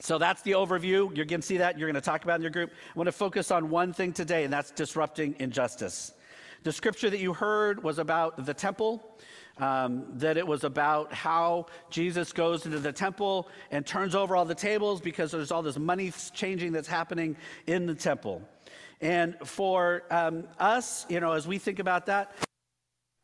So 0.00 0.18
that's 0.18 0.42
the 0.42 0.52
overview. 0.52 1.16
You're 1.16 1.24
going 1.24 1.40
to 1.40 1.46
see 1.46 1.58
that. 1.58 1.78
You're 1.78 1.88
going 1.88 1.94
to 1.94 2.04
talk 2.04 2.24
about 2.24 2.36
in 2.36 2.42
your 2.42 2.50
group. 2.50 2.70
I 2.70 2.98
want 2.98 3.06
to 3.06 3.12
focus 3.12 3.50
on 3.50 3.70
one 3.70 3.92
thing 3.92 4.12
today, 4.12 4.44
and 4.44 4.52
that's 4.52 4.72
disrupting 4.72 5.36
injustice. 5.38 6.12
The 6.64 6.72
scripture 6.72 7.08
that 7.08 7.20
you 7.20 7.32
heard 7.32 7.82
was 7.82 7.98
about 7.98 8.44
the 8.44 8.52
temple, 8.52 9.16
um, 9.58 10.04
that 10.14 10.36
it 10.36 10.46
was 10.46 10.64
about 10.64 11.12
how 11.12 11.66
Jesus 11.90 12.32
goes 12.32 12.66
into 12.66 12.78
the 12.78 12.92
temple 12.92 13.48
and 13.70 13.86
turns 13.86 14.14
over 14.14 14.36
all 14.36 14.44
the 14.44 14.54
tables 14.54 15.00
because 15.00 15.30
there's 15.30 15.50
all 15.50 15.62
this 15.62 15.78
money 15.78 16.12
changing 16.34 16.72
that's 16.72 16.88
happening 16.88 17.36
in 17.66 17.86
the 17.86 17.94
temple. 17.94 18.42
And 19.00 19.36
for 19.44 20.04
um, 20.10 20.44
us, 20.58 21.06
you 21.08 21.20
know, 21.20 21.32
as 21.32 21.46
we 21.46 21.58
think 21.58 21.78
about 21.78 22.06
that, 22.06 22.34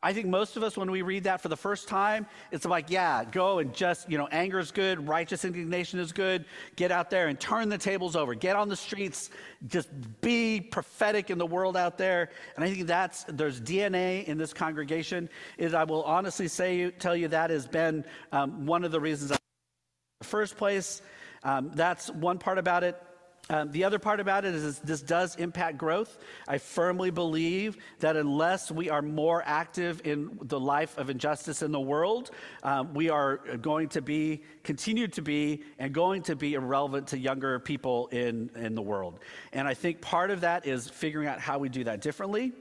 I 0.01 0.13
think 0.13 0.27
most 0.27 0.55
of 0.55 0.63
us, 0.63 0.77
when 0.77 0.89
we 0.91 1.01
read 1.01 1.25
that 1.25 1.41
for 1.41 1.49
the 1.49 1.57
first 1.57 1.89
time, 1.89 2.25
it's 2.51 2.63
like, 2.65 2.89
yeah, 2.89 3.25
go 3.25 3.59
and 3.59 3.73
just, 3.73 4.09
you 4.09 4.17
know, 4.17 4.29
anger 4.31 4.57
is 4.57 4.71
good, 4.71 5.05
righteous 5.05 5.43
indignation 5.43 5.99
is 5.99 6.13
good. 6.13 6.45
Get 6.77 6.89
out 6.89 7.09
there 7.09 7.27
and 7.27 7.37
turn 7.37 7.67
the 7.67 7.77
tables 7.77 8.15
over. 8.15 8.33
Get 8.33 8.55
on 8.55 8.69
the 8.69 8.77
streets. 8.77 9.29
Just 9.67 9.89
be 10.21 10.61
prophetic 10.61 11.29
in 11.29 11.37
the 11.37 11.45
world 11.45 11.75
out 11.75 11.97
there. 11.97 12.29
And 12.55 12.63
I 12.63 12.73
think 12.73 12.87
that's, 12.87 13.25
there's 13.25 13.59
DNA 13.59 14.23
in 14.23 14.37
this 14.37 14.53
congregation. 14.53 15.29
Is 15.57 15.73
I 15.73 15.83
will 15.83 16.03
honestly 16.03 16.47
say, 16.47 16.91
tell 16.91 17.15
you 17.15 17.27
that 17.27 17.49
has 17.49 17.67
been 17.67 18.05
um, 18.31 18.65
one 18.65 18.85
of 18.85 18.91
the 18.91 19.01
reasons 19.01 19.33
I, 19.33 19.37
first 20.23 20.55
place. 20.55 21.01
Um, 21.43 21.71
that's 21.73 22.09
one 22.09 22.37
part 22.37 22.57
about 22.57 22.85
it. 22.85 23.01
Um, 23.51 23.71
the 23.71 23.83
other 23.83 23.97
part 23.97 24.19
about 24.19 24.45
it 24.45 24.53
is 24.53 24.77
this 24.79 25.01
does 25.01 25.35
impact 25.37 25.79
growth. 25.79 26.19
I 26.47 26.59
firmly 26.59 27.09
believe 27.09 27.77
that 27.99 28.15
unless 28.15 28.69
we 28.69 28.91
are 28.91 29.01
more 29.01 29.41
active 29.43 30.01
in 30.05 30.37
the 30.43 30.59
life 30.59 30.95
of 30.99 31.09
injustice 31.09 31.63
in 31.63 31.71
the 31.71 31.79
world, 31.79 32.29
um, 32.61 32.93
we 32.93 33.09
are 33.09 33.37
going 33.57 33.89
to 33.89 34.03
be, 34.03 34.43
continue 34.63 35.07
to 35.07 35.23
be, 35.23 35.63
and 35.79 35.91
going 35.93 36.21
to 36.23 36.35
be 36.35 36.53
irrelevant 36.53 37.07
to 37.07 37.17
younger 37.17 37.59
people 37.59 38.05
in, 38.09 38.51
in 38.55 38.75
the 38.75 38.83
world. 38.83 39.19
And 39.51 39.67
I 39.67 39.73
think 39.73 39.99
part 39.99 40.29
of 40.29 40.41
that 40.41 40.67
is 40.67 40.87
figuring 40.87 41.27
out 41.27 41.39
how 41.39 41.57
we 41.57 41.69
do 41.69 41.83
that 41.85 42.01
differently. 42.01 42.53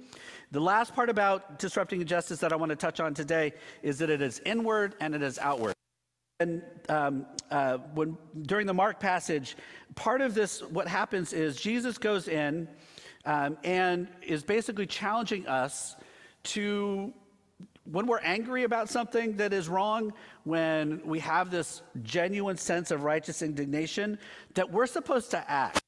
The 0.53 0.61
last 0.61 0.94
part 0.94 1.11
about 1.11 1.59
disrupting 1.59 2.01
injustice 2.01 2.38
that 2.40 2.55
I 2.55 2.57
want 2.57 2.70
to 2.70 2.77
touch 2.77 2.98
on 2.98 3.12
today 3.12 3.53
is 3.83 3.98
that 3.98 4.09
it 4.09 4.22
is 4.22 4.40
inward 4.46 4.94
and 5.01 5.14
it 5.14 5.20
is 5.20 5.38
outward. 5.38 5.74
And 6.40 6.62
um, 6.88 7.27
uh, 7.51 7.79
when 7.94 8.16
during 8.42 8.66
the 8.68 8.74
Mark 8.74 9.01
passage, 9.01 9.57
part 9.96 10.20
of 10.20 10.35
this, 10.35 10.62
what 10.62 10.87
happens 10.87 11.33
is 11.33 11.57
Jesus 11.57 11.98
goes 11.98 12.29
in 12.29 12.68
um, 13.24 13.59
and 13.64 14.07
is 14.22 14.44
basically 14.44 14.87
challenging 14.87 15.48
us 15.48 15.96
to 16.44 17.12
when 17.90 18.07
we're 18.07 18.20
angry 18.20 18.62
about 18.62 18.88
something 18.88 19.37
that 19.38 19.53
is 19.53 19.68
wrong, 19.68 20.12
when 20.44 21.01
we 21.05 21.18
have 21.18 21.51
this 21.51 21.83
genuine 22.03 22.57
sense 22.57 22.92
of 22.92 23.03
righteous 23.03 23.42
indignation, 23.42 24.18
that 24.55 24.70
we're 24.70 24.87
supposed 24.87 25.33
to 25.33 25.51
act. 25.51 25.81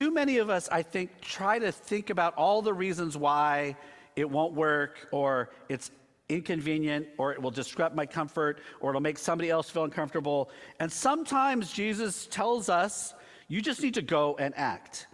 Too 0.00 0.10
many 0.10 0.38
of 0.38 0.50
us, 0.50 0.68
I 0.70 0.82
think, 0.82 1.20
try 1.20 1.58
to 1.58 1.72
think 1.72 2.10
about 2.10 2.34
all 2.34 2.60
the 2.60 2.74
reasons 2.74 3.16
why 3.16 3.76
it 4.16 4.28
won't 4.28 4.52
work 4.52 5.08
or 5.12 5.50
it's 5.68 5.90
inconvenient 6.28 7.06
or 7.18 7.32
it 7.32 7.40
will 7.40 7.50
disrupt 7.50 7.94
my 7.94 8.06
comfort 8.06 8.60
or 8.80 8.90
it'll 8.90 9.00
make 9.00 9.18
somebody 9.18 9.50
else 9.50 9.68
feel 9.68 9.84
uncomfortable. 9.84 10.50
And 10.80 10.90
sometimes 10.90 11.72
Jesus 11.72 12.26
tells 12.26 12.68
us, 12.68 13.14
you 13.48 13.60
just 13.60 13.82
need 13.82 13.94
to 13.94 14.02
go 14.02 14.36
and 14.38 14.54
act. 14.56 15.06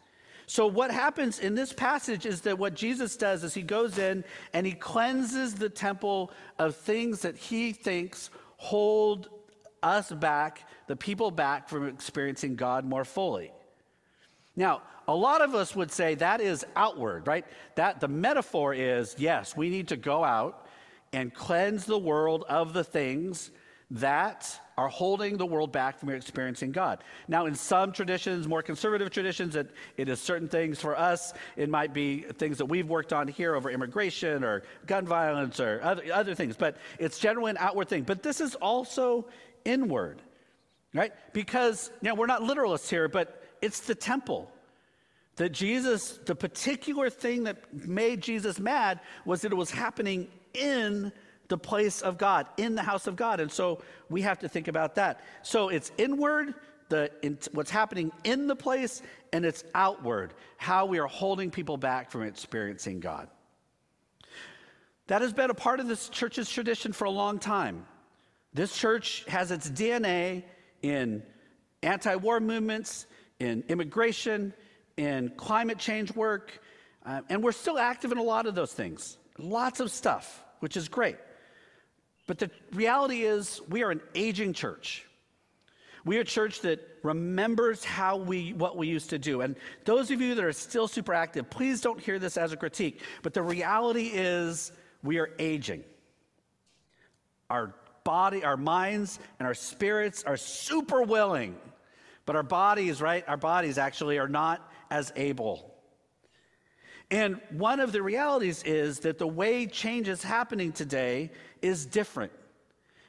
So, 0.47 0.67
what 0.67 0.91
happens 0.91 1.39
in 1.39 1.55
this 1.55 1.73
passage 1.73 2.27
is 2.27 2.41
that 2.41 2.59
what 2.59 2.75
Jesus 2.75 3.17
does 3.17 3.45
is 3.45 3.55
he 3.55 3.63
goes 3.63 3.99
in 3.99 4.25
and 4.53 4.67
he 4.67 4.73
cleanses 4.73 5.55
the 5.55 5.69
temple 5.69 6.33
of 6.59 6.75
things 6.75 7.23
that 7.23 7.37
he 7.37 7.73
thinks 7.73 8.31
hold 8.57 9.29
us 9.83 10.11
back, 10.11 10.69
the 10.89 10.97
people 10.97 11.31
back 11.31 11.69
from 11.69 11.87
experiencing 11.87 12.57
God 12.57 12.85
more 12.85 13.05
fully. 13.05 13.53
Now, 14.57 14.83
a 15.07 15.15
lot 15.15 15.41
of 15.41 15.55
us 15.55 15.75
would 15.75 15.91
say 15.91 16.17
that 16.17 16.41
is 16.41 16.65
outward, 16.77 17.27
right? 17.27 17.45
That 17.77 18.01
the 18.01 18.09
metaphor 18.09 18.75
is 18.75 19.15
yes, 19.19 19.57
we 19.57 19.71
need 19.71 19.89
to 19.89 19.97
go 19.97 20.25
out 20.25 20.67
and 21.13 21.35
cleanse 21.35 21.85
the 21.85 21.99
world 21.99 22.45
of 22.49 22.73
the 22.73 22.85
things 22.85 23.51
that 23.93 24.59
are 24.79 24.89
holding 24.89 25.37
the 25.37 25.45
world 25.45 25.73
back 25.73 25.99
from 25.99 26.11
experiencing 26.11 26.71
God. 26.71 27.03
Now, 27.27 27.47
in 27.47 27.55
some 27.55 27.93
traditions, 27.93 28.47
more 28.47 28.63
conservative 28.63 29.11
traditions, 29.11 29.57
it, 29.57 29.71
it 29.97 30.09
is 30.09 30.21
certain 30.21 30.49
things. 30.49 30.81
For 30.81 30.97
us, 30.97 31.35
it 31.57 31.69
might 31.69 31.93
be 31.93 32.21
things 32.21 32.59
that 32.59 32.67
we've 32.67 32.89
worked 32.89 33.13
on 33.13 33.27
here 33.27 33.57
over 33.57 33.69
immigration 33.69 34.45
or 34.45 34.63
gun 34.87 35.07
violence 35.07 35.59
or 35.59 35.81
other, 35.83 36.05
other 36.13 36.35
things, 36.35 36.57
but 36.57 36.77
it's 36.99 37.19
generally 37.19 37.51
an 37.51 37.59
outward 37.59 37.89
thing. 37.89 38.05
But 38.05 38.23
this 38.23 38.41
is 38.41 38.55
also 38.55 39.27
inward, 39.65 40.23
right? 40.95 41.13
Because, 41.33 41.91
you 42.01 42.15
we're 42.15 42.27
not 42.27 42.43
literalists 42.43 42.89
here, 42.89 43.09
but 43.09 43.43
it's 43.61 43.81
the 43.81 43.95
temple. 43.95 44.51
That 45.37 45.51
Jesus, 45.51 46.21
the 46.27 46.35
particular 46.35 47.11
thing 47.11 47.45
that 47.45 47.73
made 47.73 48.21
Jesus 48.21 48.61
mad 48.61 49.01
was 49.25 49.41
that 49.43 49.53
it 49.53 49.57
was 49.57 49.71
happening 49.71 50.29
in 50.55 51.13
the 51.49 51.59
place 51.59 52.01
of 52.01 52.17
God, 52.17 52.47
in 52.57 52.75
the 52.75 52.83
house 52.83 53.07
of 53.07 53.17
God. 53.17 53.41
And 53.41 53.51
so 53.51 53.83
we 54.09 54.23
have 54.23 54.39
to 54.41 54.49
think 54.49 54.69
about 54.69 54.95
that. 54.95 55.21
So 55.43 55.69
it's 55.69 55.93
inward, 55.99 56.55
the, 56.89 57.11
in, 57.23 57.39
what's 57.53 57.71
happening 57.71 58.13
in 58.25 58.47
the 58.47 58.57
place, 58.57 59.03
and 59.33 59.45
it's 59.45 59.65
outward, 59.75 60.33
how 60.57 60.87
we 60.87 60.99
are 60.99 61.07
holding 61.07 61.51
people 61.51 61.77
back 61.77 62.11
from 62.11 62.23
experiencing 62.23 63.01
God. 63.01 63.29
That 65.09 65.23
has 65.23 65.33
been 65.33 65.51
a 65.51 65.55
part 65.55 65.81
of 65.81 65.89
this 65.89 66.09
church's 66.09 66.49
tradition 66.49 66.93
for 66.93 67.05
a 67.05 67.11
long 67.11 67.39
time. 67.39 67.85
This 68.55 68.77
church 68.77 69.25
has 69.27 69.51
its 69.51 69.69
DNA 69.69 70.45
in 70.83 71.23
anti 71.83 72.15
war 72.15 72.41
movements, 72.41 73.07
in 73.41 73.65
immigration, 73.69 74.53
in 74.97 75.31
climate 75.37 75.79
change 75.79 76.15
work, 76.15 76.61
uh, 77.05 77.23
and 77.29 77.43
we're 77.43 77.53
still 77.53 77.79
active 77.79 78.13
in 78.13 78.19
a 78.19 78.23
lot 78.23 78.47
of 78.47 78.55
those 78.55 78.73
things. 78.73 79.17
Lots 79.41 79.81
of 79.81 79.91
stuff, 79.91 80.45
which 80.61 80.77
is 80.77 80.89
great. 80.89 81.17
But 82.27 82.39
the 82.39 82.51
reality 82.73 83.23
is, 83.23 83.61
we 83.69 83.83
are 83.83 83.91
an 83.91 84.01
aging 84.15 84.53
church. 84.53 85.05
We 86.05 86.17
are 86.19 86.21
a 86.21 86.25
church 86.25 86.61
that 86.61 86.81
remembers 87.03 87.85
how 87.85 88.17
we 88.17 88.53
what 88.53 88.77
we 88.77 88.87
used 88.87 89.11
to 89.11 89.19
do. 89.19 89.41
And 89.41 89.57
those 89.85 90.11
of 90.11 90.21
you 90.21 90.35
that 90.35 90.45
are 90.45 90.53
still 90.53 90.89
super 90.89 91.13
active, 91.13 91.51
please 91.51 91.81
don't 91.81 92.01
hear 92.01 92.19
this 92.19 92.37
as 92.37 92.53
a 92.53 92.57
critique. 92.57 93.01
But 93.23 93.35
the 93.35 93.43
reality 93.43 94.11
is 94.13 94.73
we 95.03 95.19
are 95.19 95.31
aging. 95.39 95.85
Our 97.49 97.75
body, 98.05 98.45
our 98.45 98.57
minds, 98.57 99.19
and 99.39 99.47
our 99.47 99.55
spirits 99.55 100.25
are 100.25 100.37
super 100.37 101.03
willing. 101.03 101.57
But 102.27 102.37
our 102.37 102.43
bodies, 102.43 103.03
right? 103.03 103.25
Our 103.27 103.37
bodies 103.37 103.77
actually 103.77 104.19
are 104.19 104.29
not 104.29 104.71
as 104.91 105.13
able. 105.17 105.70
And 107.11 107.41
one 107.51 107.81
of 107.81 107.93
the 107.93 108.03
realities 108.03 108.63
is 108.63 109.01
that 109.01 109.19
the 109.19 109.27
way 109.27 109.67
change 109.67 110.09
is 110.09 110.23
happening 110.23 110.73
today 110.73 111.31
is 111.61 111.85
different. 111.85 112.33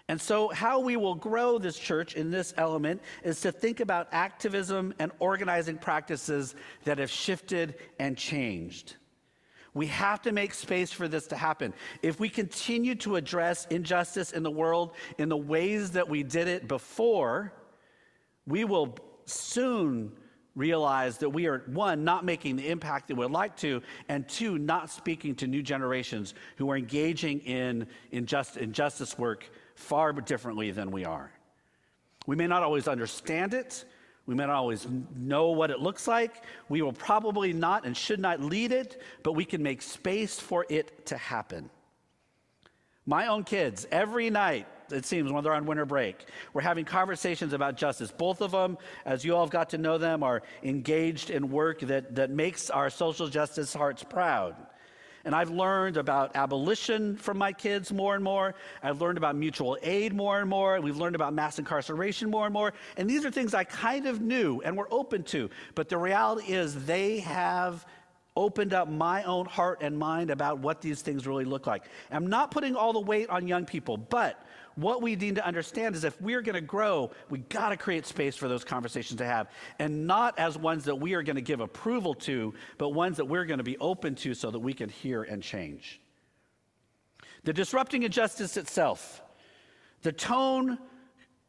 And 0.07 0.19
so, 0.19 0.49
how 0.49 0.79
we 0.79 0.97
will 0.97 1.15
grow 1.15 1.57
this 1.57 1.77
church 1.77 2.15
in 2.15 2.31
this 2.31 2.53
element 2.57 3.01
is 3.23 3.39
to 3.41 3.51
think 3.51 3.79
about 3.79 4.09
activism 4.11 4.93
and 4.99 5.11
organizing 5.19 5.77
practices 5.77 6.55
that 6.83 6.97
have 6.97 7.09
shifted 7.09 7.75
and 7.99 8.17
changed. 8.17 8.95
We 9.73 9.87
have 9.87 10.21
to 10.23 10.33
make 10.33 10.53
space 10.53 10.91
for 10.91 11.07
this 11.07 11.27
to 11.27 11.37
happen. 11.37 11.73
If 12.01 12.19
we 12.19 12.27
continue 12.27 12.95
to 12.95 13.15
address 13.15 13.67
injustice 13.69 14.31
in 14.31 14.43
the 14.43 14.51
world 14.51 14.95
in 15.17 15.29
the 15.29 15.37
ways 15.37 15.91
that 15.91 16.09
we 16.09 16.23
did 16.23 16.49
it 16.49 16.67
before, 16.67 17.53
we 18.45 18.65
will 18.65 18.97
soon 19.25 20.11
realize 20.55 21.17
that 21.19 21.29
we 21.29 21.47
are, 21.47 21.63
one, 21.67 22.03
not 22.03 22.25
making 22.25 22.57
the 22.57 22.69
impact 22.69 23.07
that 23.07 23.15
we'd 23.15 23.31
like 23.31 23.55
to, 23.57 23.81
and 24.09 24.27
two, 24.27 24.57
not 24.57 24.89
speaking 24.89 25.35
to 25.35 25.47
new 25.47 25.63
generations 25.63 26.33
who 26.57 26.69
are 26.69 26.77
engaging 26.77 27.39
in 27.41 27.87
injustice 28.11 29.17
work 29.17 29.49
far 29.75 30.11
differently 30.13 30.71
than 30.71 30.91
we 30.91 31.05
are. 31.05 31.31
We 32.27 32.35
may 32.35 32.47
not 32.47 32.63
always 32.63 32.87
understand 32.87 33.53
it. 33.53 33.85
We 34.25 34.35
may 34.35 34.45
not 34.45 34.55
always 34.55 34.87
know 35.15 35.49
what 35.49 35.71
it 35.71 35.79
looks 35.79 36.07
like. 36.07 36.43
We 36.69 36.81
will 36.81 36.93
probably 36.93 37.53
not 37.53 37.85
and 37.85 37.97
should 37.97 38.19
not 38.19 38.39
lead 38.39 38.71
it, 38.71 39.01
but 39.23 39.33
we 39.33 39.45
can 39.45 39.63
make 39.63 39.81
space 39.81 40.39
for 40.39 40.65
it 40.69 41.05
to 41.07 41.17
happen. 41.17 41.69
My 43.05 43.27
own 43.27 43.43
kids, 43.43 43.87
every 43.91 44.29
night, 44.29 44.67
it 44.91 45.05
seems, 45.05 45.31
when 45.31 45.43
they're 45.43 45.53
on 45.53 45.65
winter 45.65 45.85
break. 45.85 46.25
We're 46.53 46.61
having 46.61 46.85
conversations 46.85 47.53
about 47.53 47.77
justice. 47.77 48.11
Both 48.11 48.41
of 48.41 48.51
them, 48.51 48.77
as 49.05 49.23
you 49.23 49.35
all 49.35 49.45
have 49.45 49.51
got 49.51 49.69
to 49.71 49.77
know 49.77 49.97
them, 49.97 50.23
are 50.23 50.43
engaged 50.63 51.29
in 51.29 51.49
work 51.49 51.79
that, 51.81 52.15
that 52.15 52.29
makes 52.29 52.69
our 52.69 52.89
social 52.89 53.27
justice 53.27 53.73
hearts 53.73 54.03
proud. 54.03 54.55
And 55.23 55.35
I've 55.35 55.51
learned 55.51 55.97
about 55.97 56.35
abolition 56.35 57.15
from 57.15 57.37
my 57.37 57.53
kids 57.53 57.93
more 57.93 58.15
and 58.15 58.23
more. 58.23 58.55
I've 58.81 59.01
learned 59.01 59.17
about 59.17 59.35
mutual 59.35 59.77
aid 59.83 60.13
more 60.13 60.39
and 60.39 60.49
more. 60.49 60.81
We've 60.81 60.97
learned 60.97 61.15
about 61.15 61.33
mass 61.33 61.59
incarceration 61.59 62.29
more 62.29 62.45
and 62.45 62.53
more. 62.53 62.73
And 62.97 63.09
these 63.09 63.23
are 63.23 63.29
things 63.29 63.53
I 63.53 63.63
kind 63.63 64.07
of 64.07 64.19
knew 64.19 64.61
and 64.65 64.75
were 64.75 64.87
open 64.91 65.23
to. 65.25 65.49
But 65.75 65.89
the 65.89 65.97
reality 65.97 66.53
is, 66.53 66.85
they 66.85 67.19
have 67.19 67.85
opened 68.35 68.73
up 68.73 68.89
my 68.89 69.23
own 69.23 69.45
heart 69.45 69.79
and 69.81 69.97
mind 69.97 70.29
about 70.31 70.59
what 70.59 70.81
these 70.81 71.01
things 71.01 71.27
really 71.27 71.45
look 71.45 71.67
like. 71.67 71.83
I'm 72.09 72.27
not 72.27 72.49
putting 72.49 72.75
all 72.75 72.93
the 72.93 73.01
weight 73.01 73.29
on 73.29 73.47
young 73.47 73.65
people, 73.65 73.97
but 73.97 74.43
what 74.75 75.01
we 75.01 75.15
need 75.15 75.35
to 75.35 75.45
understand 75.45 75.95
is 75.95 76.03
if 76.03 76.19
we're 76.21 76.41
going 76.41 76.55
to 76.55 76.61
grow, 76.61 77.11
we 77.29 77.39
got 77.39 77.69
to 77.69 77.77
create 77.77 78.05
space 78.05 78.35
for 78.35 78.47
those 78.47 78.63
conversations 78.63 79.17
to 79.17 79.25
have, 79.25 79.49
and 79.79 80.07
not 80.07 80.37
as 80.39 80.57
ones 80.57 80.85
that 80.85 80.95
we 80.95 81.13
are 81.13 81.23
going 81.23 81.35
to 81.35 81.41
give 81.41 81.59
approval 81.59 82.13
to, 82.15 82.53
but 82.77 82.89
ones 82.89 83.17
that 83.17 83.25
we're 83.25 83.45
going 83.45 83.57
to 83.57 83.63
be 83.63 83.77
open 83.77 84.15
to 84.15 84.33
so 84.33 84.49
that 84.51 84.59
we 84.59 84.73
can 84.73 84.89
hear 84.89 85.23
and 85.23 85.43
change. 85.43 85.99
The 87.43 87.53
disrupting 87.53 88.03
injustice 88.03 88.55
itself, 88.57 89.21
the 90.03 90.11
tone, 90.11 90.77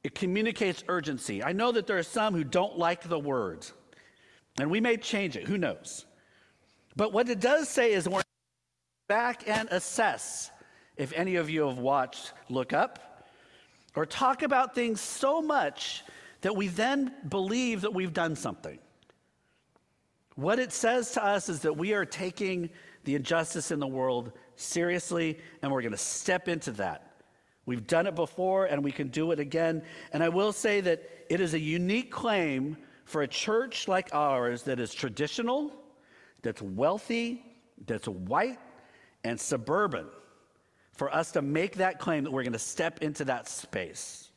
it 0.03 0.15
communicates 0.15 0.83
urgency. 0.89 1.45
I 1.45 1.53
know 1.53 1.73
that 1.73 1.87
there 1.87 1.99
are 1.99 2.03
some 2.03 2.35
who 2.35 2.45
don't 2.45 2.77
like 2.77 3.09
the 3.09 3.19
words, 3.19 3.73
and 4.59 4.71
we 4.71 4.81
may 4.81 4.97
change 4.97 5.37
it, 5.37 5.47
who 5.47 5.59
knows? 5.59 6.07
But 6.97 7.13
what 7.13 7.29
it 7.29 7.41
does 7.41 7.69
say 7.69 7.93
is 7.93 8.09
we're 8.09 8.23
back 9.09 9.49
and 9.49 9.69
assess. 9.71 10.51
If 10.97 11.13
any 11.15 11.37
of 11.37 11.49
you 11.49 11.67
have 11.69 11.79
watched 11.79 12.33
Look 12.51 12.73
Up, 12.73 13.12
or 13.95 14.07
talk 14.07 14.43
about 14.43 14.75
things 14.75 15.01
so 15.01 15.43
much 15.43 16.03
that 16.41 16.57
we 16.57 16.69
then 16.69 17.15
believe 17.29 17.83
that 17.83 17.95
we've 17.95 18.13
done 18.13 18.35
something. 18.37 18.79
What 20.35 20.59
it 20.59 20.73
says 20.73 21.13
to 21.13 21.25
us 21.25 21.49
is 21.49 21.61
that 21.61 21.77
we 21.77 21.93
are 21.93 22.05
taking 22.05 22.71
the 23.05 23.15
injustice 23.15 23.71
in 23.71 23.79
the 23.81 23.87
world 23.87 24.33
seriously 24.57 25.39
and 25.61 25.71
we're 25.71 25.83
going 25.83 25.93
to 25.93 25.99
step 25.99 26.49
into 26.49 26.73
that. 26.73 27.13
We've 27.67 27.87
done 27.87 28.07
it 28.07 28.15
before 28.15 28.67
and 28.67 28.83
we 28.83 28.93
can 28.93 29.09
do 29.09 29.31
it 29.33 29.39
again. 29.39 29.83
And 30.13 30.23
I 30.23 30.29
will 30.29 30.53
say 30.53 30.81
that 30.81 31.09
it 31.29 31.41
is 31.41 31.55
a 31.55 31.59
unique 31.59 32.11
claim 32.11 32.77
for 33.05 33.23
a 33.23 33.29
church 33.29 33.89
like 33.89 34.09
ours 34.13 34.63
that 34.65 34.81
is 34.81 34.93
traditional, 34.95 35.73
that's 36.43 36.63
wealthy, 36.63 37.45
that's 37.87 38.09
white, 38.09 38.59
and 39.23 39.39
suburban 39.39 40.07
for 40.93 41.13
us 41.15 41.33
to 41.33 41.43
make 41.43 41.77
that 41.77 41.99
claim 41.99 42.25
that 42.25 42.31
we're 42.31 42.43
going 42.43 42.53
to 42.53 42.59
step 42.59 43.03
into 43.03 43.25
that 43.25 43.49
space. 43.49 44.31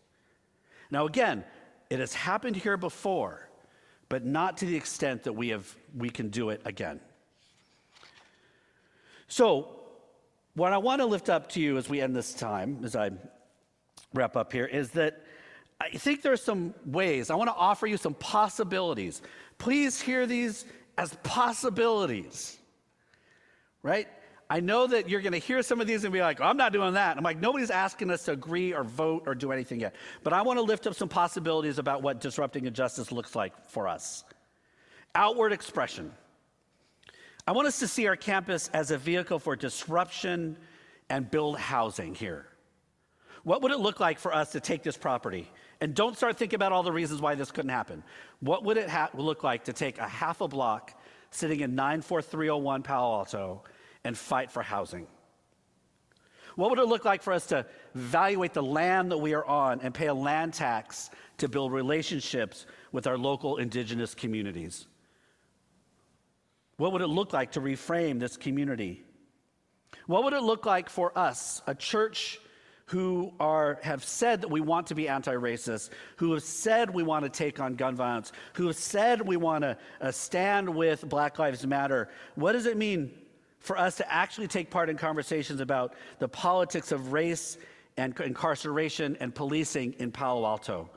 Now, 0.89 1.05
again, 1.05 1.43
it 1.89 1.99
has 1.99 2.13
happened 2.13 2.55
here 2.55 2.77
before, 2.77 3.49
but 4.09 4.25
not 4.25 4.57
to 4.57 4.65
the 4.65 4.75
extent 4.75 5.23
that 5.23 5.33
we, 5.33 5.49
have, 5.49 5.75
we 5.95 6.09
can 6.09 6.29
do 6.29 6.49
it 6.49 6.61
again. 6.65 6.99
So, 9.27 9.71
what 10.53 10.71
I 10.71 10.77
want 10.77 11.01
to 11.01 11.05
lift 11.05 11.29
up 11.29 11.49
to 11.49 11.59
you 11.59 11.77
as 11.77 11.89
we 11.89 11.99
end 11.99 12.15
this 12.15 12.33
time, 12.33 12.79
as 12.83 12.95
I 12.95 13.11
wrap 14.13 14.37
up 14.37 14.53
here, 14.53 14.65
is 14.65 14.91
that 14.91 15.21
I 15.81 15.89
think 15.89 16.21
there 16.21 16.31
are 16.31 16.37
some 16.37 16.73
ways. 16.85 17.29
I 17.29 17.35
want 17.35 17.49
to 17.49 17.55
offer 17.55 17.85
you 17.85 17.97
some 17.97 18.13
possibilities. 18.13 19.21
Please 19.57 19.99
hear 19.99 20.25
these 20.25 20.65
as 20.97 21.13
possibilities, 21.23 22.57
right? 23.83 24.07
I 24.49 24.60
know 24.60 24.86
that 24.86 25.10
you're 25.10 25.21
going 25.21 25.34
to 25.34 25.39
hear 25.39 25.63
some 25.63 25.81
of 25.81 25.88
these 25.88 26.03
and 26.03 26.13
be 26.13 26.21
like, 26.21 26.39
oh, 26.39 26.43
I'm 26.43 26.58
not 26.58 26.71
doing 26.71 26.93
that. 26.93 27.17
I'm 27.17 27.23
like, 27.23 27.39
nobody's 27.39 27.71
asking 27.71 28.12
us 28.12 28.25
to 28.25 28.34
agree 28.34 28.73
or 28.73 28.84
vote 28.84 29.23
or 29.25 29.34
do 29.34 29.51
anything 29.51 29.79
yet. 29.79 29.95
But 30.23 30.34
I 30.34 30.43
want 30.43 30.58
to 30.58 30.63
lift 30.63 30.86
up 30.86 30.93
some 30.93 31.10
possibilities 31.10 31.79
about 31.79 32.03
what 32.03 32.21
disrupting 32.21 32.65
injustice 32.65 33.12
looks 33.12 33.36
like 33.36 33.53
for 33.69 33.88
us. 33.88 34.23
Outward 35.15 35.51
expression. 35.51 36.12
I 37.47 37.53
want 37.53 37.67
us 37.67 37.79
to 37.79 37.88
see 37.88 38.05
our 38.08 38.15
campus 38.15 38.69
as 38.73 38.91
a 38.91 38.97
vehicle 38.97 39.39
for 39.39 39.55
disruption 39.55 40.58
and 41.10 41.29
build 41.29 41.58
housing 41.58 42.13
here. 42.13 42.47
What 43.43 43.62
would 43.62 43.71
it 43.71 43.79
look 43.79 43.99
like 43.99 44.19
for 44.19 44.34
us 44.34 44.51
to 44.51 44.60
take 44.60 44.84
this 44.84 44.97
property? 44.97 45.49
And 45.81 45.93
don't 45.93 46.17
start 46.17 46.38
thinking 46.38 46.58
about 46.58 46.71
all 46.71 46.84
the 46.84 46.91
reasons 46.91 47.21
why 47.21 47.36
this 47.36 47.51
couldn't 47.51 47.69
happen. 47.69 48.03
What 48.39 48.63
would 48.63 48.77
it 48.77 48.89
ha- 48.89 49.10
look 49.13 49.43
like 49.43 49.65
to 49.65 49.73
take 49.73 49.97
a 49.97 50.08
half 50.08 50.41
a 50.41 50.47
block 50.47 50.99
sitting 51.31 51.60
in 51.60 51.75
94301 51.75 52.84
Palo 52.84 53.17
Alto 53.17 53.63
and 54.05 54.17
fight 54.17 54.49
for 54.49 54.63
housing? 54.63 55.07
What 56.55 56.69
would 56.69 56.79
it 56.79 56.87
look 56.87 57.03
like 57.03 57.21
for 57.21 57.33
us 57.33 57.47
to 57.47 57.65
evaluate 57.93 58.53
the 58.53 58.63
land 58.63 59.11
that 59.11 59.17
we 59.17 59.33
are 59.33 59.45
on 59.45 59.81
and 59.81 59.93
pay 59.93 60.07
a 60.07 60.13
land 60.13 60.53
tax 60.53 61.09
to 61.39 61.49
build 61.49 61.73
relationships 61.73 62.65
with 62.93 63.07
our 63.07 63.17
local 63.17 63.57
indigenous 63.57 64.15
communities? 64.15 64.87
What 66.77 66.93
would 66.93 67.01
it 67.01 67.07
look 67.07 67.33
like 67.33 67.51
to 67.53 67.61
reframe 67.61 68.19
this 68.19 68.37
community? 68.37 69.03
What 70.07 70.23
would 70.23 70.33
it 70.33 70.43
look 70.43 70.65
like 70.65 70.89
for 70.89 71.17
us, 71.17 71.61
a 71.67 71.75
church 71.75 72.39
who 72.87 73.33
are, 73.39 73.79
have 73.81 74.03
said 74.03 74.41
that 74.41 74.49
we 74.49 74.61
want 74.61 74.87
to 74.87 74.95
be 74.95 75.09
anti 75.09 75.33
racist, 75.33 75.89
who 76.17 76.33
have 76.33 76.43
said 76.43 76.93
we 76.93 77.03
want 77.03 77.23
to 77.23 77.29
take 77.29 77.59
on 77.59 77.75
gun 77.75 77.95
violence, 77.95 78.31
who 78.53 78.67
have 78.67 78.75
said 78.75 79.21
we 79.21 79.37
want 79.37 79.63
to 79.63 79.77
uh, 79.99 80.11
stand 80.11 80.69
with 80.69 81.07
Black 81.09 81.39
Lives 81.39 81.65
Matter? 81.65 82.09
What 82.35 82.51
does 82.51 82.65
it 82.65 82.77
mean 82.77 83.11
for 83.65 83.78
us 83.78 83.97
to 83.97 84.13
actually 84.13 84.47
take 84.47 84.69
part 84.69 84.89
in 84.89 84.97
conversations 84.97 85.60
about 85.60 85.93
the 86.19 86.28
politics 86.28 86.91
of 86.91 87.12
race 87.12 87.58
and 87.97 88.17
incarceration 88.19 89.17
and 89.19 89.34
policing 89.34 89.93
in 89.99 90.12
Palo 90.12 90.45
Alto? 90.45 90.89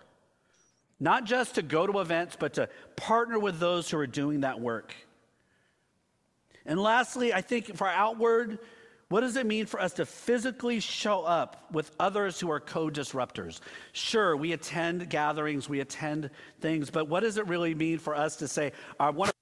Not 1.00 1.24
just 1.24 1.54
to 1.54 1.62
go 1.62 1.86
to 1.86 2.00
events, 2.00 2.36
but 2.38 2.54
to 2.54 2.68
partner 2.96 3.38
with 3.38 3.58
those 3.58 3.90
who 3.90 3.98
are 3.98 4.06
doing 4.06 4.40
that 4.40 4.60
work. 4.60 4.94
And 6.66 6.78
lastly, 6.78 7.32
I 7.32 7.40
think 7.40 7.76
for 7.76 7.88
outward, 7.88 8.58
what 9.08 9.22
does 9.22 9.36
it 9.36 9.46
mean 9.46 9.64
for 9.64 9.80
us 9.80 9.94
to 9.94 10.04
physically 10.04 10.80
show 10.80 11.22
up 11.22 11.68
with 11.72 11.90
others 11.98 12.38
who 12.38 12.50
are 12.50 12.60
co 12.60 12.90
disruptors? 12.90 13.60
Sure, 13.92 14.36
we 14.36 14.52
attend 14.52 15.08
gatherings, 15.08 15.68
we 15.68 15.80
attend 15.80 16.28
things, 16.60 16.90
but 16.90 17.08
what 17.08 17.20
does 17.20 17.38
it 17.38 17.46
really 17.46 17.74
mean 17.74 17.98
for 17.98 18.14
us 18.14 18.36
to 18.36 18.48
say, 18.48 18.72
of 19.00 19.14
the 19.14 19.22
primary 19.22 19.37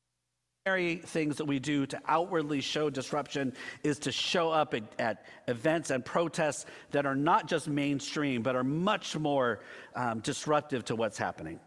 things 0.66 1.36
that 1.36 1.44
we 1.44 1.60
do 1.60 1.86
to 1.86 2.00
outwardly 2.08 2.60
show 2.60 2.90
disruption 2.90 3.52
is 3.84 4.00
to 4.00 4.10
show 4.10 4.50
up 4.50 4.74
at, 4.74 4.82
at 4.98 5.24
events 5.46 5.90
and 5.90 6.04
protests 6.04 6.66
that 6.90 7.06
are 7.06 7.14
not 7.14 7.46
just 7.46 7.68
mainstream, 7.68 8.42
but 8.42 8.56
are 8.56 8.64
much 8.64 9.16
more 9.16 9.60
um, 9.94 10.18
disruptive 10.20 10.84
to 10.84 10.96
what's 10.96 11.16
happening? 11.16 11.60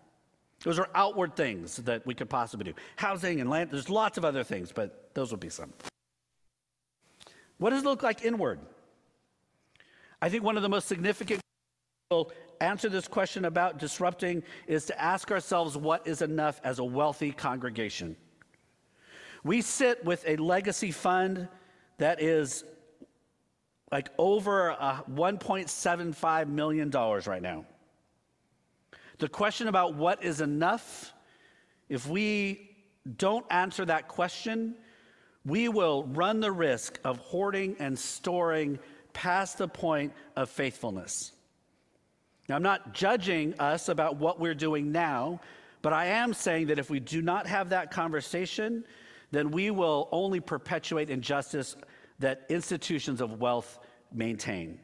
Those 0.65 0.79
are 0.79 0.89
outward 0.93 1.37
things 1.37 1.77
that 1.77 2.05
we 2.05 2.13
could 2.13 2.29
possibly 2.29 2.65
do. 2.65 2.73
Housing 2.97 3.39
and 3.39 3.49
land, 3.49 3.69
there's 3.71 3.89
lots 3.89 4.17
of 4.17 4.25
other 4.25 4.43
things, 4.43 4.73
but 4.73 5.13
those 5.13 5.31
would 5.31 5.39
be 5.39 5.49
some. 5.49 5.71
What 7.57 7.69
does 7.69 7.83
it 7.83 7.85
look 7.85 8.03
like 8.03 8.25
inward? 8.25 8.59
I 10.21 10.27
think 10.27 10.43
one 10.43 10.57
of 10.57 10.63
the 10.63 10.67
most 10.67 10.89
significant 10.89 11.39
will 12.11 12.33
answer 12.59 12.89
this 12.89 13.07
question 13.07 13.45
about 13.45 13.79
disrupting 13.79 14.43
is 14.67 14.87
to 14.87 15.01
ask 15.01 15.31
ourselves 15.31 15.77
what 15.77 16.05
is 16.05 16.21
enough 16.21 16.59
as 16.65 16.79
a 16.79 16.83
wealthy 16.83 17.31
congregation. 17.31 18.17
We 19.43 19.61
sit 19.61 20.03
with 20.03 20.23
a 20.27 20.35
legacy 20.37 20.91
fund 20.91 21.47
that 21.97 22.21
is 22.21 22.63
like 23.91 24.09
over 24.17 24.71
uh, 24.71 25.01
$1.75 25.11 26.47
million 26.47 26.89
right 26.91 27.41
now. 27.41 27.65
The 29.17 29.29
question 29.29 29.67
about 29.67 29.95
what 29.95 30.23
is 30.23 30.41
enough, 30.41 31.13
if 31.89 32.07
we 32.07 32.69
don't 33.17 33.45
answer 33.49 33.85
that 33.85 34.07
question, 34.07 34.75
we 35.45 35.67
will 35.67 36.03
run 36.05 36.39
the 36.39 36.51
risk 36.51 36.99
of 37.03 37.17
hoarding 37.17 37.75
and 37.79 37.97
storing 37.97 38.79
past 39.13 39.57
the 39.57 39.67
point 39.67 40.13
of 40.35 40.49
faithfulness. 40.49 41.31
Now, 42.47 42.55
I'm 42.55 42.63
not 42.63 42.93
judging 42.93 43.59
us 43.59 43.89
about 43.89 44.17
what 44.17 44.39
we're 44.39 44.55
doing 44.55 44.91
now, 44.91 45.41
but 45.81 45.93
I 45.93 46.07
am 46.07 46.33
saying 46.33 46.67
that 46.67 46.79
if 46.79 46.89
we 46.89 46.99
do 46.99 47.21
not 47.21 47.47
have 47.47 47.69
that 47.69 47.91
conversation, 47.91 48.83
then 49.31 49.51
we 49.51 49.71
will 49.71 50.09
only 50.11 50.39
perpetuate 50.39 51.09
injustice 51.09 51.75
that 52.19 52.45
institutions 52.49 53.21
of 53.21 53.39
wealth 53.39 53.79
maintain. 54.11 54.79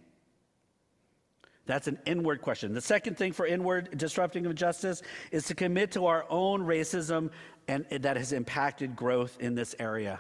That's 1.65 1.87
an 1.87 1.99
inward 2.05 2.41
question. 2.41 2.73
The 2.73 2.81
second 2.81 3.17
thing 3.17 3.31
for 3.31 3.47
inward 3.47 3.97
disrupting 3.97 4.45
of 4.45 4.53
justice 4.53 5.01
is 5.31 5.47
to 5.47 5.55
commit 5.55 5.91
to 5.93 6.05
our 6.05 6.25
own 6.29 6.61
racism 6.61 7.31
and 7.67 7.85
that 7.89 8.17
has 8.17 8.33
impacted 8.33 8.95
growth 8.95 9.37
in 9.39 9.55
this 9.55 9.73
area. 9.79 10.19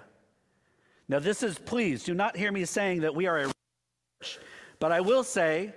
Now, 1.07 1.19
this 1.19 1.43
is, 1.43 1.59
please 1.59 2.03
do 2.03 2.15
not 2.15 2.35
hear 2.35 2.51
me 2.51 2.65
saying 2.65 3.01
that 3.01 3.13
we 3.13 3.27
are 3.27 3.41
a 3.41 3.51
church, 4.23 4.39
but 4.79 4.91
I 4.91 5.01
will 5.01 5.23
say 5.23 5.73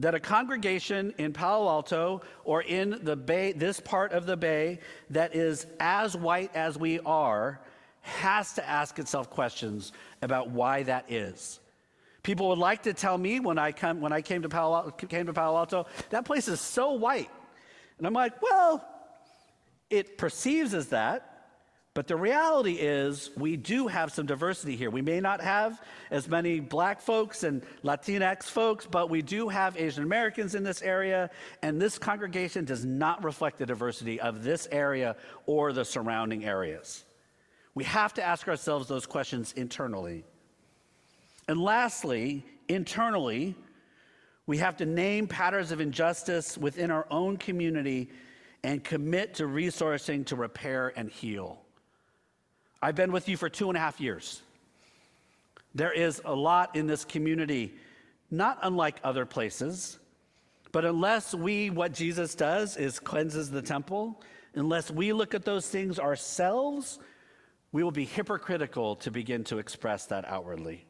that 0.00 0.14
a 0.14 0.20
congregation 0.20 1.12
in 1.18 1.32
Palo 1.32 1.68
Alto 1.68 2.22
or 2.44 2.62
in 2.62 3.00
the 3.02 3.16
Bay, 3.16 3.52
this 3.52 3.80
part 3.80 4.12
of 4.12 4.26
the 4.26 4.36
Bay, 4.36 4.78
that 5.10 5.34
is 5.34 5.66
as 5.80 6.16
white 6.16 6.54
as 6.54 6.78
we 6.78 7.00
are, 7.00 7.60
has 8.02 8.54
to 8.54 8.68
ask 8.68 8.98
itself 8.98 9.28
questions 9.28 9.92
about 10.22 10.50
why 10.50 10.82
that 10.84 11.10
is. 11.10 11.60
People 12.22 12.48
would 12.48 12.58
like 12.58 12.82
to 12.84 12.92
tell 12.92 13.18
me 13.18 13.40
when 13.40 13.58
I, 13.58 13.72
come, 13.72 14.00
when 14.00 14.12
I 14.12 14.22
came, 14.22 14.42
to 14.42 14.48
Palo, 14.48 14.90
came 14.90 15.26
to 15.26 15.32
Palo 15.32 15.56
Alto, 15.56 15.86
that 16.10 16.24
place 16.24 16.48
is 16.48 16.60
so 16.60 16.92
white. 16.92 17.30
And 17.98 18.06
I'm 18.06 18.12
like, 18.12 18.40
well, 18.40 18.86
it 19.90 20.18
perceives 20.18 20.74
as 20.74 20.88
that, 20.88 21.37
but 21.98 22.06
the 22.06 22.14
reality 22.14 22.74
is, 22.74 23.30
we 23.36 23.56
do 23.56 23.88
have 23.88 24.12
some 24.12 24.24
diversity 24.24 24.76
here. 24.76 24.88
We 24.88 25.02
may 25.02 25.18
not 25.18 25.40
have 25.40 25.82
as 26.12 26.28
many 26.28 26.60
black 26.60 27.00
folks 27.00 27.42
and 27.42 27.60
Latinx 27.82 28.44
folks, 28.44 28.86
but 28.86 29.10
we 29.10 29.20
do 29.20 29.48
have 29.48 29.76
Asian 29.76 30.04
Americans 30.04 30.54
in 30.54 30.62
this 30.62 30.80
area, 30.80 31.28
and 31.60 31.82
this 31.82 31.98
congregation 31.98 32.64
does 32.64 32.84
not 32.84 33.24
reflect 33.24 33.58
the 33.58 33.66
diversity 33.66 34.20
of 34.20 34.44
this 34.44 34.68
area 34.70 35.16
or 35.46 35.72
the 35.72 35.84
surrounding 35.84 36.44
areas. 36.44 37.04
We 37.74 37.82
have 37.82 38.14
to 38.14 38.22
ask 38.22 38.46
ourselves 38.46 38.86
those 38.86 39.04
questions 39.04 39.52
internally. 39.54 40.22
And 41.48 41.60
lastly, 41.60 42.46
internally, 42.68 43.56
we 44.46 44.58
have 44.58 44.76
to 44.76 44.86
name 44.86 45.26
patterns 45.26 45.72
of 45.72 45.80
injustice 45.80 46.56
within 46.56 46.92
our 46.92 47.08
own 47.10 47.38
community 47.38 48.12
and 48.62 48.84
commit 48.84 49.34
to 49.34 49.48
resourcing 49.48 50.24
to 50.26 50.36
repair 50.36 50.92
and 50.96 51.10
heal. 51.10 51.64
I've 52.80 52.94
been 52.94 53.12
with 53.12 53.28
you 53.28 53.36
for 53.36 53.48
two 53.48 53.68
and 53.68 53.76
a 53.76 53.80
half 53.80 54.00
years. 54.00 54.42
There 55.74 55.92
is 55.92 56.22
a 56.24 56.34
lot 56.34 56.76
in 56.76 56.86
this 56.86 57.04
community, 57.04 57.74
not 58.30 58.58
unlike 58.62 59.00
other 59.02 59.26
places, 59.26 59.98
but 60.70 60.84
unless 60.84 61.34
we, 61.34 61.70
what 61.70 61.92
Jesus 61.92 62.34
does 62.34 62.76
is 62.76 62.98
cleanses 62.98 63.50
the 63.50 63.62
temple, 63.62 64.22
unless 64.54 64.90
we 64.90 65.12
look 65.12 65.34
at 65.34 65.44
those 65.44 65.68
things 65.68 65.98
ourselves, 65.98 66.98
we 67.72 67.82
will 67.82 67.90
be 67.90 68.04
hypocritical 68.04 68.96
to 68.96 69.10
begin 69.10 69.44
to 69.44 69.58
express 69.58 70.06
that 70.06 70.26
outwardly. 70.26 70.84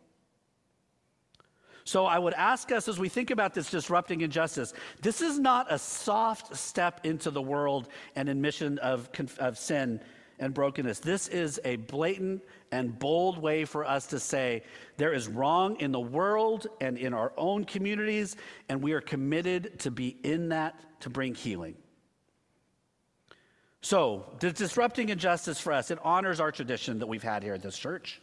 So 1.85 2.05
I 2.05 2.19
would 2.19 2.35
ask 2.35 2.71
us 2.71 2.87
as 2.87 2.99
we 2.99 3.09
think 3.09 3.31
about 3.31 3.55
this 3.55 3.71
disrupting 3.71 4.21
injustice, 4.21 4.75
this 5.01 5.23
is 5.23 5.39
not 5.39 5.73
a 5.73 5.79
soft 5.79 6.55
step 6.55 7.01
into 7.05 7.31
the 7.31 7.41
world 7.41 7.89
and 8.15 8.29
admission 8.29 8.79
of, 8.79 9.09
of 9.39 9.57
sin 9.57 10.01
and 10.39 10.55
brokenness. 10.55 11.01
This 11.01 11.29
is 11.29 11.61
a 11.65 11.77
blatant 11.77 12.43
and 12.71 12.99
bold 12.99 13.39
way 13.39 13.65
for 13.65 13.85
us 13.85 14.07
to 14.09 14.21
say 14.21 14.63
there 14.97 15.13
is 15.13 15.29
wrong 15.29 15.77
in 15.81 15.93
the 15.93 16.01
world 16.01 16.67
and 16.81 16.99
in 16.99 17.15
our 17.15 17.33
own 17.37 17.65
communities, 17.65 18.37
and 18.69 18.83
we 18.83 18.93
are 18.93 19.01
committed 19.01 19.79
to 19.81 19.91
be 19.91 20.17
in 20.23 20.51
that 20.51 20.79
to 21.01 21.11
bring 21.11 21.35
healing. 21.35 21.77
So, 23.81 24.27
disrupting 24.41 25.09
injustice 25.09 25.61
for 25.61 25.73
us, 25.73 25.91
it 25.91 25.99
honors 26.03 26.41
our 26.41 26.51
tradition 26.51 26.99
that 26.99 27.07
we've 27.07 27.23
had 27.23 27.43
here 27.43 27.55
at 27.55 27.63
this 27.63 27.79
church, 27.79 28.21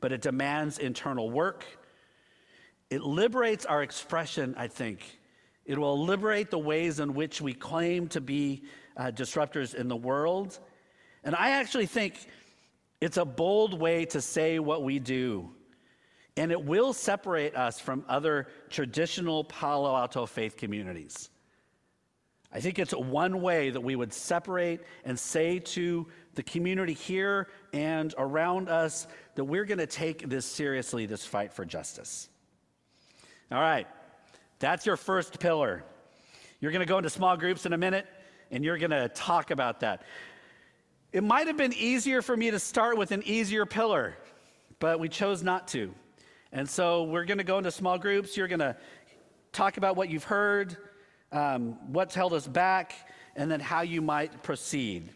but 0.00 0.12
it 0.12 0.20
demands 0.20 0.78
internal 0.78 1.30
work. 1.30 1.64
It 2.90 3.02
liberates 3.02 3.64
our 3.66 3.82
expression, 3.82 4.54
I 4.58 4.66
think. 4.66 5.18
It 5.64 5.78
will 5.78 6.04
liberate 6.04 6.50
the 6.50 6.58
ways 6.58 7.00
in 7.00 7.14
which 7.14 7.40
we 7.40 7.52
claim 7.52 8.08
to 8.08 8.20
be 8.20 8.64
uh, 8.96 9.10
disruptors 9.10 9.74
in 9.74 9.88
the 9.88 9.96
world 9.96 10.58
and 11.26 11.34
I 11.34 11.50
actually 11.50 11.86
think 11.86 12.24
it's 13.00 13.16
a 13.16 13.24
bold 13.24 13.78
way 13.78 14.04
to 14.06 14.20
say 14.20 14.60
what 14.60 14.84
we 14.84 15.00
do. 15.00 15.50
And 16.36 16.52
it 16.52 16.64
will 16.64 16.92
separate 16.92 17.56
us 17.56 17.80
from 17.80 18.04
other 18.08 18.46
traditional 18.70 19.42
Palo 19.42 19.96
Alto 19.96 20.24
faith 20.26 20.56
communities. 20.56 21.30
I 22.52 22.60
think 22.60 22.78
it's 22.78 22.94
one 22.94 23.42
way 23.42 23.70
that 23.70 23.80
we 23.80 23.96
would 23.96 24.12
separate 24.12 24.82
and 25.04 25.18
say 25.18 25.58
to 25.58 26.06
the 26.34 26.44
community 26.44 26.92
here 26.94 27.48
and 27.72 28.14
around 28.16 28.68
us 28.68 29.08
that 29.34 29.44
we're 29.44 29.64
going 29.64 29.78
to 29.78 29.86
take 29.86 30.28
this 30.28 30.46
seriously, 30.46 31.06
this 31.06 31.26
fight 31.26 31.52
for 31.52 31.64
justice. 31.64 32.28
All 33.50 33.60
right, 33.60 33.88
that's 34.60 34.86
your 34.86 34.96
first 34.96 35.40
pillar. 35.40 35.82
You're 36.60 36.72
going 36.72 36.86
to 36.86 36.88
go 36.88 36.98
into 36.98 37.10
small 37.10 37.36
groups 37.36 37.66
in 37.66 37.72
a 37.72 37.78
minute 37.78 38.06
and 38.52 38.64
you're 38.64 38.78
going 38.78 38.90
to 38.90 39.08
talk 39.08 39.50
about 39.50 39.80
that. 39.80 40.02
It 41.16 41.24
might 41.24 41.46
have 41.46 41.56
been 41.56 41.72
easier 41.72 42.20
for 42.20 42.36
me 42.36 42.50
to 42.50 42.58
start 42.58 42.98
with 42.98 43.10
an 43.10 43.22
easier 43.24 43.64
pillar, 43.64 44.18
but 44.78 45.00
we 45.00 45.08
chose 45.08 45.42
not 45.42 45.66
to. 45.68 45.94
And 46.52 46.68
so 46.68 47.04
we're 47.04 47.24
going 47.24 47.38
to 47.38 47.44
go 47.44 47.56
into 47.56 47.70
small 47.70 47.96
groups. 47.96 48.36
You're 48.36 48.48
going 48.48 48.58
to 48.58 48.76
talk 49.50 49.78
about 49.78 49.96
what 49.96 50.10
you've 50.10 50.24
heard, 50.24 50.76
um, 51.32 51.78
what's 51.90 52.14
held 52.14 52.34
us 52.34 52.46
back, 52.46 52.92
and 53.34 53.50
then 53.50 53.60
how 53.60 53.80
you 53.80 54.02
might 54.02 54.42
proceed. 54.42 55.08